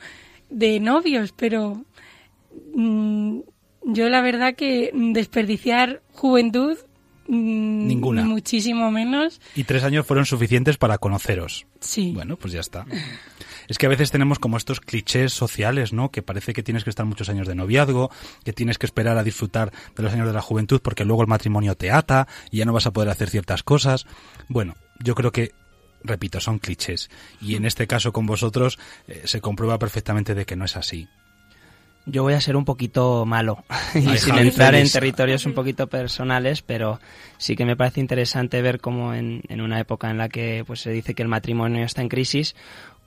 [0.51, 1.85] de novios, pero
[2.75, 3.41] mm,
[3.85, 6.86] yo la verdad que desperdiciar juventud mm,
[7.29, 8.23] Ninguna.
[8.23, 9.41] ni muchísimo menos.
[9.55, 11.67] Y tres años fueron suficientes para conoceros.
[11.81, 12.13] Sí.
[12.15, 12.87] Bueno, pues ya está.
[13.69, 16.11] Es que a veces tenemos como estos clichés sociales, ¿no?
[16.11, 18.11] Que parece que tienes que estar muchos años de noviazgo,
[18.45, 21.29] que tienes que esperar a disfrutar de los años de la juventud porque luego el
[21.29, 24.07] matrimonio te ata y ya no vas a poder hacer ciertas cosas.
[24.49, 25.53] Bueno, yo creo que
[26.05, 27.11] repito, son clichés.
[27.41, 31.09] Y en este caso con vosotros eh, se comprueba perfectamente de que no es así.
[32.07, 36.63] Yo voy a ser un poquito malo y sin entrar en territorios un poquito personales,
[36.63, 37.01] pero
[37.37, 40.81] sí que me parece interesante ver cómo en, en una época en la que pues
[40.81, 42.55] se dice que el matrimonio está en crisis,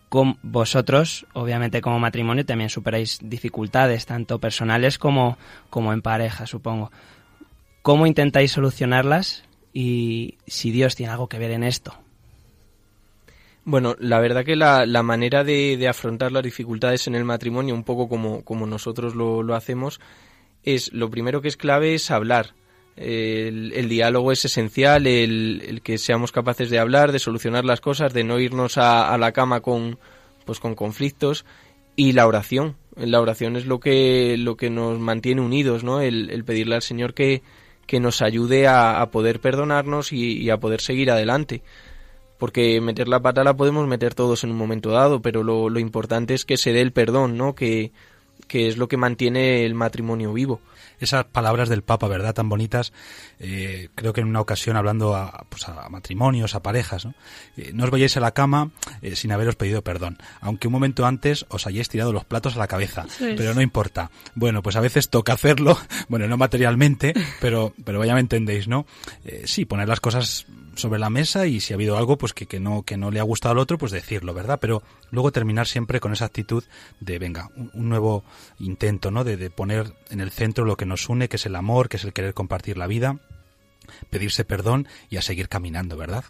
[0.10, 5.38] con vosotros, obviamente como matrimonio, también superáis dificultades, tanto personales como,
[5.70, 6.91] como en pareja, supongo.
[7.84, 11.93] ¿Cómo intentáis solucionarlas y si Dios tiene algo que ver en esto?
[13.66, 17.76] Bueno, la verdad que la, la manera de, de afrontar las dificultades en el matrimonio,
[17.76, 19.99] un poco como, como nosotros lo, lo hacemos,
[20.64, 22.55] es lo primero que es clave es hablar.
[22.95, 27.80] El, el diálogo es esencial, el, el que seamos capaces de hablar, de solucionar las
[27.80, 29.99] cosas, de no irnos a, a la cama con,
[30.45, 31.45] pues con conflictos
[31.95, 32.76] y la oración.
[32.95, 36.01] La oración es lo que, lo que nos mantiene unidos, ¿no?
[36.01, 37.41] El, el pedirle al Señor que,
[37.86, 41.62] que nos ayude a, a poder perdonarnos y, y a poder seguir adelante
[42.39, 45.79] porque meter la pata la podemos meter todos en un momento dado, pero lo, lo
[45.79, 47.53] importante es que se dé el perdón, ¿no?
[47.53, 47.91] Que,
[48.47, 50.61] que es lo que mantiene el matrimonio vivo.
[50.99, 52.33] Esas palabras del Papa, ¿verdad?
[52.33, 52.91] Tan bonitas.
[53.39, 57.13] Eh, creo que en una ocasión hablando a, pues a matrimonios, a parejas, ¿no?
[57.55, 58.71] Eh, no os vayáis a la cama
[59.01, 60.17] eh, sin haberos pedido perdón.
[60.41, 63.05] Aunque un momento antes os hayáis tirado los platos a la cabeza.
[63.07, 63.35] Es.
[63.37, 64.11] Pero no importa.
[64.35, 65.77] Bueno, pues a veces toca hacerlo.
[66.09, 68.87] Bueno, no materialmente, pero, pero ya me entendéis, ¿no?
[69.25, 70.47] Eh, sí, poner las cosas
[70.80, 73.19] sobre la mesa y si ha habido algo pues que, que no que no le
[73.19, 76.63] ha gustado al otro pues decirlo verdad pero luego terminar siempre con esa actitud
[76.99, 78.23] de venga un, nuevo
[78.59, 81.55] intento no de, de poner en el centro lo que nos une que es el
[81.55, 83.19] amor que es el querer compartir la vida
[84.09, 86.23] pedirse perdón y a seguir caminando verdad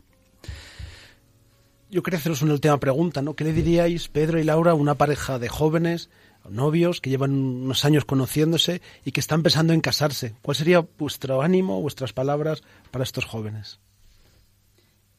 [1.90, 3.34] Yo quería haceros una última pregunta, ¿no?
[3.34, 6.12] ¿Qué le diríais, Pedro y Laura, una pareja de jóvenes,
[6.48, 10.36] novios, que llevan unos años conociéndose y que están pensando en casarse?
[10.44, 13.80] ¿Cuál sería vuestro ánimo, vuestras palabras para estos jóvenes?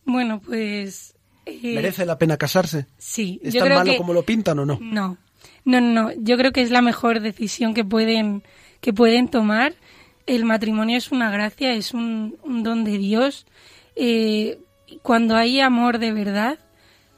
[0.05, 1.15] Bueno, pues...
[1.47, 2.87] eh, ¿Merece la pena casarse?
[2.99, 3.41] Sí.
[3.43, 4.79] ¿Es yo tan creo malo que- como lo pintan o no?
[4.81, 5.17] No,
[5.65, 6.13] no, no, no.
[6.19, 8.43] Yo creo que es la mejor decisión que pueden,
[8.81, 9.75] que pueden tomar.
[10.27, 13.47] El matrimonio es una gracia, es un, un don de Dios.
[13.97, 14.59] Eh,
[15.03, 16.59] cuando hay amor de verdad,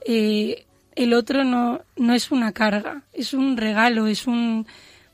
[0.06, 0.64] eh,
[0.94, 4.66] el otro no, no es una carga, es un regalo, es un,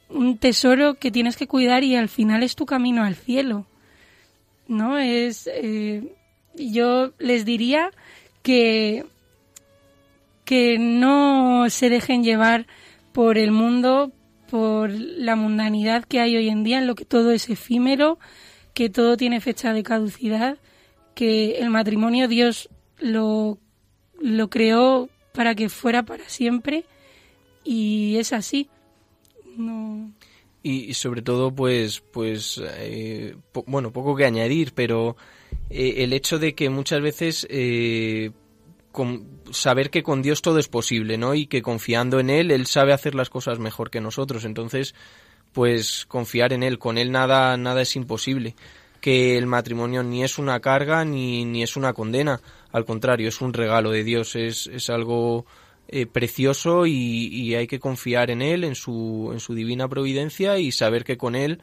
[0.08, 3.66] un tesoro que tienes que cuidar y al final es tu camino al cielo.
[4.66, 4.98] ¿No?
[4.98, 5.48] Es.
[5.52, 6.14] eh,
[6.54, 7.90] yo les diría
[8.42, 9.04] que
[10.44, 12.66] que no se dejen llevar
[13.12, 14.12] por el mundo,
[14.50, 18.18] por la mundanidad que hay hoy en día, en lo que todo es efímero,
[18.72, 20.56] que todo tiene fecha de caducidad,
[21.14, 23.58] que el matrimonio Dios lo,
[24.18, 26.86] lo creó para que fuera para siempre
[27.62, 28.70] y es así.
[30.62, 33.36] Y, sobre todo, pues, pues, eh,
[33.66, 35.16] bueno, poco que añadir, pero
[35.70, 38.30] eh, el hecho de que muchas veces eh,
[38.92, 41.34] con- saber que con Dios todo es posible, ¿no?
[41.34, 44.44] Y que confiando en Él, Él sabe hacer las cosas mejor que nosotros.
[44.44, 44.94] Entonces,
[45.52, 48.54] pues confiar en Él, con Él nada, nada es imposible.
[49.00, 52.40] Que el matrimonio ni es una carga ni, ni es una condena,
[52.72, 55.46] al contrario, es un regalo de Dios, es, es algo
[55.86, 56.92] eh, precioso y,
[57.28, 61.16] y hay que confiar en Él, en su, en su divina providencia y saber que
[61.16, 61.62] con Él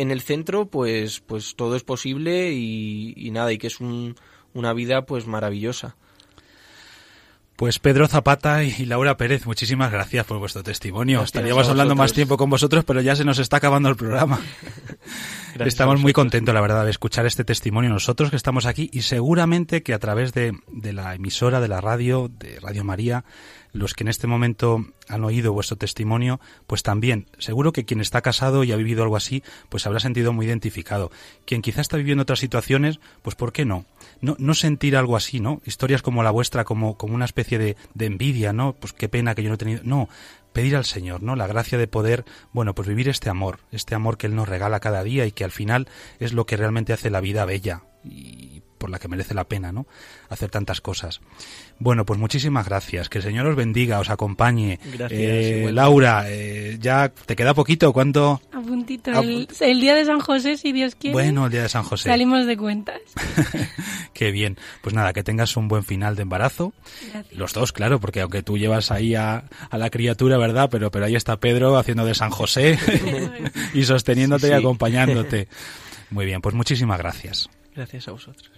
[0.00, 4.16] en el centro pues, pues todo es posible y, y nada, y que es un-
[4.54, 5.96] una vida pues maravillosa.
[7.56, 11.18] Pues Pedro Zapata y Laura Pérez, muchísimas gracias por vuestro testimonio.
[11.18, 14.40] Gracias Estaríamos hablando más tiempo con vosotros, pero ya se nos está acabando el programa.
[15.54, 19.02] Gracias estamos muy contentos, la verdad, de escuchar este testimonio nosotros que estamos aquí y
[19.02, 23.24] seguramente que a través de, de la emisora, de la radio, de Radio María,
[23.72, 28.20] los que en este momento han oído vuestro testimonio, pues también, seguro que quien está
[28.20, 31.10] casado y ha vivido algo así, pues habrá sentido muy identificado.
[31.44, 33.84] Quien quizá está viviendo otras situaciones, pues ¿por qué no?
[34.20, 35.60] No, no sentir algo así, ¿no?
[35.64, 38.74] Historias como la vuestra, como, como una especie de, de envidia, ¿no?
[38.74, 39.80] Pues qué pena que yo no he tenido.
[39.84, 40.08] No,
[40.52, 41.36] pedir al Señor, ¿no?
[41.36, 44.80] La gracia de poder, bueno, pues vivir este amor, este amor que Él nos regala
[44.80, 48.59] cada día y que al final es lo que realmente hace la vida bella y
[48.80, 49.86] por la que merece la pena, ¿no?
[50.30, 51.20] Hacer tantas cosas.
[51.78, 53.08] Bueno, pues muchísimas gracias.
[53.10, 54.80] Que el Señor os bendiga, os acompañe.
[54.92, 55.70] Gracias, Eh.
[55.72, 57.92] Laura, eh, ya te queda poquito.
[57.92, 58.40] ¿Cuánto?
[58.52, 59.10] A puntito.
[59.12, 61.12] A El, el día de San José, si Dios quiere.
[61.12, 62.08] Bueno, el día de San José.
[62.08, 63.00] Salimos de cuentas.
[64.14, 64.56] Qué bien.
[64.82, 66.72] Pues nada, que tengas un buen final de embarazo.
[67.12, 67.38] Gracias.
[67.38, 70.68] Los dos, claro, porque aunque tú llevas ahí a, a la criatura, ¿verdad?
[70.70, 72.78] Pero, pero ahí está Pedro haciendo de San José
[73.74, 75.48] y sosteniéndote Sí, y acompañándote.
[76.10, 77.48] Muy bien, pues muchísimas gracias.
[77.74, 78.50] Gracias a vosotros.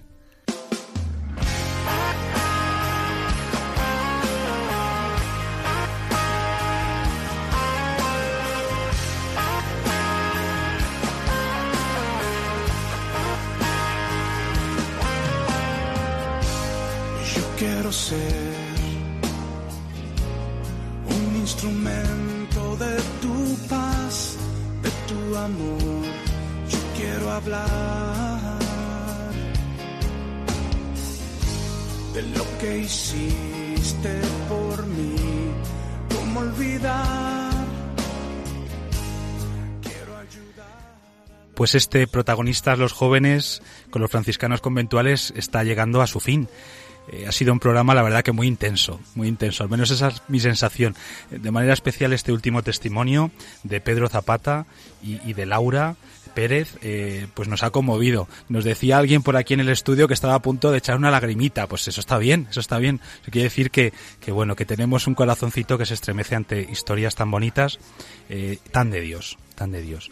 [17.93, 18.55] Quiero ser
[21.09, 24.37] un instrumento de tu paz,
[24.83, 26.05] de tu amor.
[26.69, 28.59] Yo quiero hablar
[32.15, 35.17] de lo que hiciste por mí.
[36.15, 37.53] ¿Cómo olvidar?
[41.55, 46.49] Pues este protagonistas los jóvenes con los franciscanos conventuales está llegando a su fin.
[47.09, 49.65] Eh, ha sido un programa, la verdad, que muy intenso, muy intenso.
[49.65, 50.95] Al menos esa es mi sensación.
[51.31, 53.31] Eh, De manera especial este último testimonio
[53.65, 54.67] de Pedro Zapata
[55.03, 55.97] y, de Laura
[56.35, 58.29] Pérez, eh, pues nos ha conmovido.
[58.49, 61.11] Nos decía alguien por aquí en el estudio que estaba a punto de echar una
[61.11, 61.67] lagrimita.
[61.67, 63.01] Pues eso está bien, eso está bien.
[63.23, 67.17] Eso quiere decir que, que bueno, que tenemos un corazoncito que se estremece ante historias
[67.17, 67.81] tan bonitas,
[68.71, 70.11] tan de Dios, tan de Dios.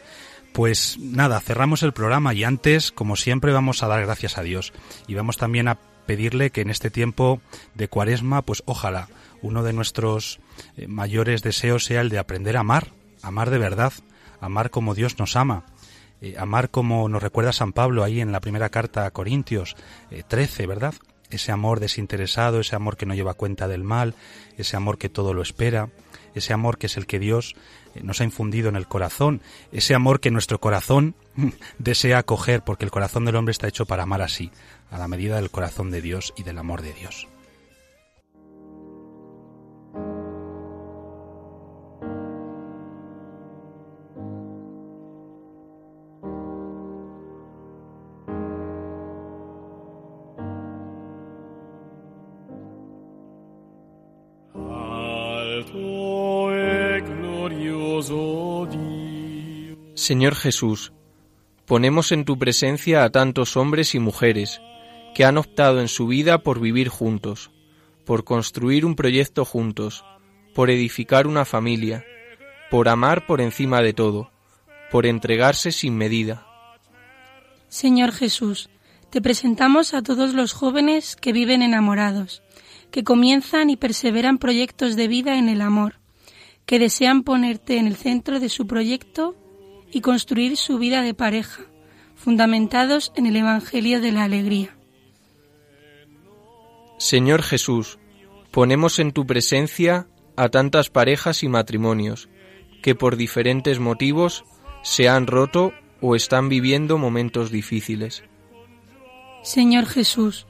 [0.53, 4.72] Pues nada, cerramos el programa y antes, como siempre, vamos a dar gracias a Dios
[5.07, 7.40] y vamos también a pedirle que en este tiempo
[7.74, 9.09] de cuaresma, pues ojalá
[9.42, 10.40] uno de nuestros
[10.76, 12.88] eh, mayores deseos sea el de aprender a amar,
[13.22, 13.92] amar de verdad,
[14.40, 15.64] amar como Dios nos ama,
[16.20, 19.76] eh, amar como nos recuerda San Pablo ahí en la primera carta a Corintios
[20.11, 20.94] eh, 13, ¿verdad?
[21.30, 24.14] Ese amor desinteresado, ese amor que no lleva cuenta del mal,
[24.59, 25.88] ese amor que todo lo espera,
[26.34, 27.55] ese amor que es el que Dios
[27.94, 29.40] eh, nos ha infundido en el corazón,
[29.72, 31.14] ese amor que nuestro corazón
[31.78, 34.51] desea acoger, porque el corazón del hombre está hecho para amar así,
[34.91, 37.28] a la medida del corazón de Dios y del amor de Dios.
[60.11, 60.93] Señor Jesús,
[61.71, 64.61] ponemos en tu presencia a tantos hombres y mujeres
[65.14, 67.53] que han optado en su vida por vivir juntos,
[68.05, 70.05] por construir un proyecto juntos,
[70.53, 72.05] por edificar una familia,
[72.73, 74.33] por amar por encima de todo,
[74.91, 76.45] por entregarse sin medida.
[77.68, 78.68] Señor Jesús,
[79.11, 82.43] te presentamos a todos los jóvenes que viven enamorados,
[82.91, 86.01] que comienzan y perseveran proyectos de vida en el amor,
[86.66, 89.37] que desean ponerte en el centro de su proyecto
[89.93, 91.62] y construir su vida de pareja,
[92.14, 94.76] fundamentados en el Evangelio de la Alegría.
[96.99, 97.99] Señor Jesús,
[98.51, 102.28] ponemos en tu presencia a tantas parejas y matrimonios
[102.82, 104.45] que por diferentes motivos
[104.82, 108.24] se han roto o están viviendo momentos difíciles.
[109.43, 110.47] Señor Jesús,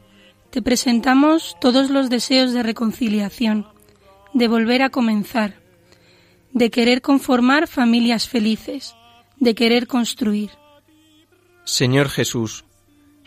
[0.50, 3.66] te presentamos todos los deseos de reconciliación,
[4.34, 5.60] de volver a comenzar,
[6.52, 8.94] de querer conformar familias felices,
[9.40, 10.50] de querer construir.
[11.64, 12.64] Señor Jesús,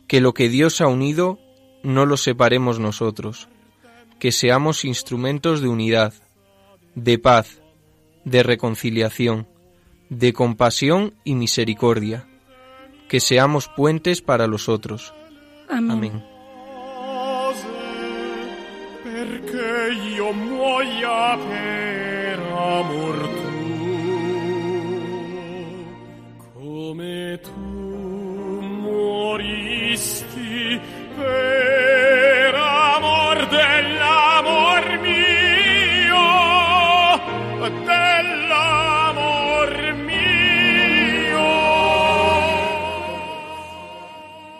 [0.08, 1.40] que lo que Dios ha unido
[1.84, 3.50] no lo separemos nosotros,
[4.20, 6.14] que seamos instrumentos de unidad,
[6.96, 7.62] de paz,
[8.24, 9.48] de reconciliación,
[10.10, 12.26] de compasión y misericordia,
[13.10, 15.14] que seamos puentes para los otros.
[15.68, 15.92] Amén.
[15.92, 16.34] Amén.
[19.04, 23.23] perché io muoia per amor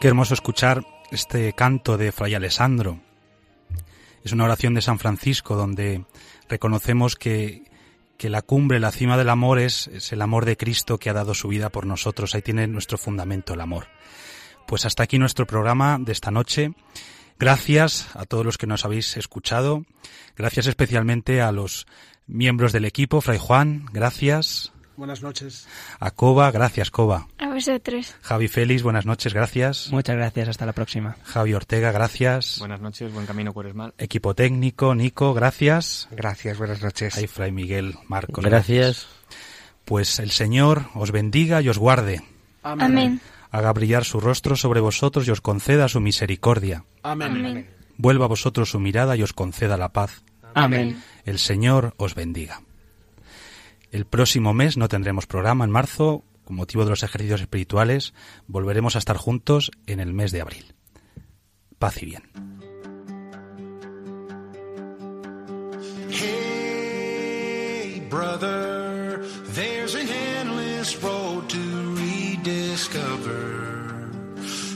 [0.04, 3.00] Qué hermoso escuchar este canto de Fray Alessandro.
[4.22, 6.04] Es una oración de San Francisco donde
[6.50, 7.72] reconocemos que,
[8.18, 11.14] que la cumbre, la cima del amor es, es el amor de Cristo que ha
[11.14, 12.36] dado su vida por nosotros.
[12.36, 13.88] Ahí tiene nuestro fundamento el amor.
[14.68, 16.74] Pues hasta aquí nuestro programa de esta noche.
[17.40, 19.86] Gracias a todos los que nos habéis escuchado.
[20.36, 21.88] Gracias especialmente a los
[22.28, 23.22] miembros del equipo.
[23.22, 24.73] Fray Juan, gracias.
[24.96, 25.68] Buenas noches.
[26.00, 27.28] A Coba, gracias Coba.
[27.40, 28.16] A vosotros.
[28.22, 29.90] Javi Félix, buenas noches, gracias.
[29.92, 31.18] Muchas gracias, hasta la próxima.
[31.24, 32.58] Javi Ortega, gracias.
[32.60, 33.94] Buenas noches, buen camino cuaresmal.
[33.98, 36.08] Equipo técnico, Nico, gracias.
[36.12, 37.18] Gracias, buenas noches.
[37.18, 38.44] Ahí Fray Miguel, Marcos.
[38.44, 39.08] Gracias.
[39.86, 42.22] Pues el Señor os bendiga y os guarde.
[42.62, 43.20] Amén.
[43.52, 46.86] Haga brillar su rostro sobre vosotros y os conceda su misericordia.
[47.04, 47.32] Amén.
[47.32, 47.70] Amén.
[47.98, 50.24] Vuelva a vosotros su mirada y os conceda la paz.
[50.56, 51.04] Amén.
[51.26, 52.62] El Señor os bendiga.
[53.94, 58.16] El próximo mes no tendremos programa en marzo, con motivo de los ejercicios espirituales.
[58.48, 60.74] Volveremos a estar juntos en el mes de abril.
[61.78, 62.24] Paz y bien.
[66.10, 69.24] Hey, brother,
[69.54, 74.10] there's an endless road to rediscover.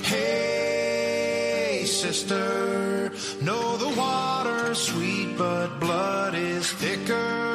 [0.03, 3.11] Hey, sister,
[3.41, 7.46] know the water's sweet, but blood is thicker.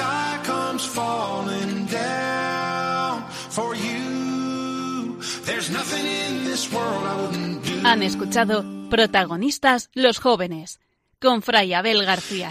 [0.00, 3.24] Sky comes falling down
[3.56, 7.80] for you, there's nothing in this world I wouldn't do.
[7.84, 10.80] Han escuchado Protagonistas los jóvenes
[11.20, 12.50] con Fray Abel García.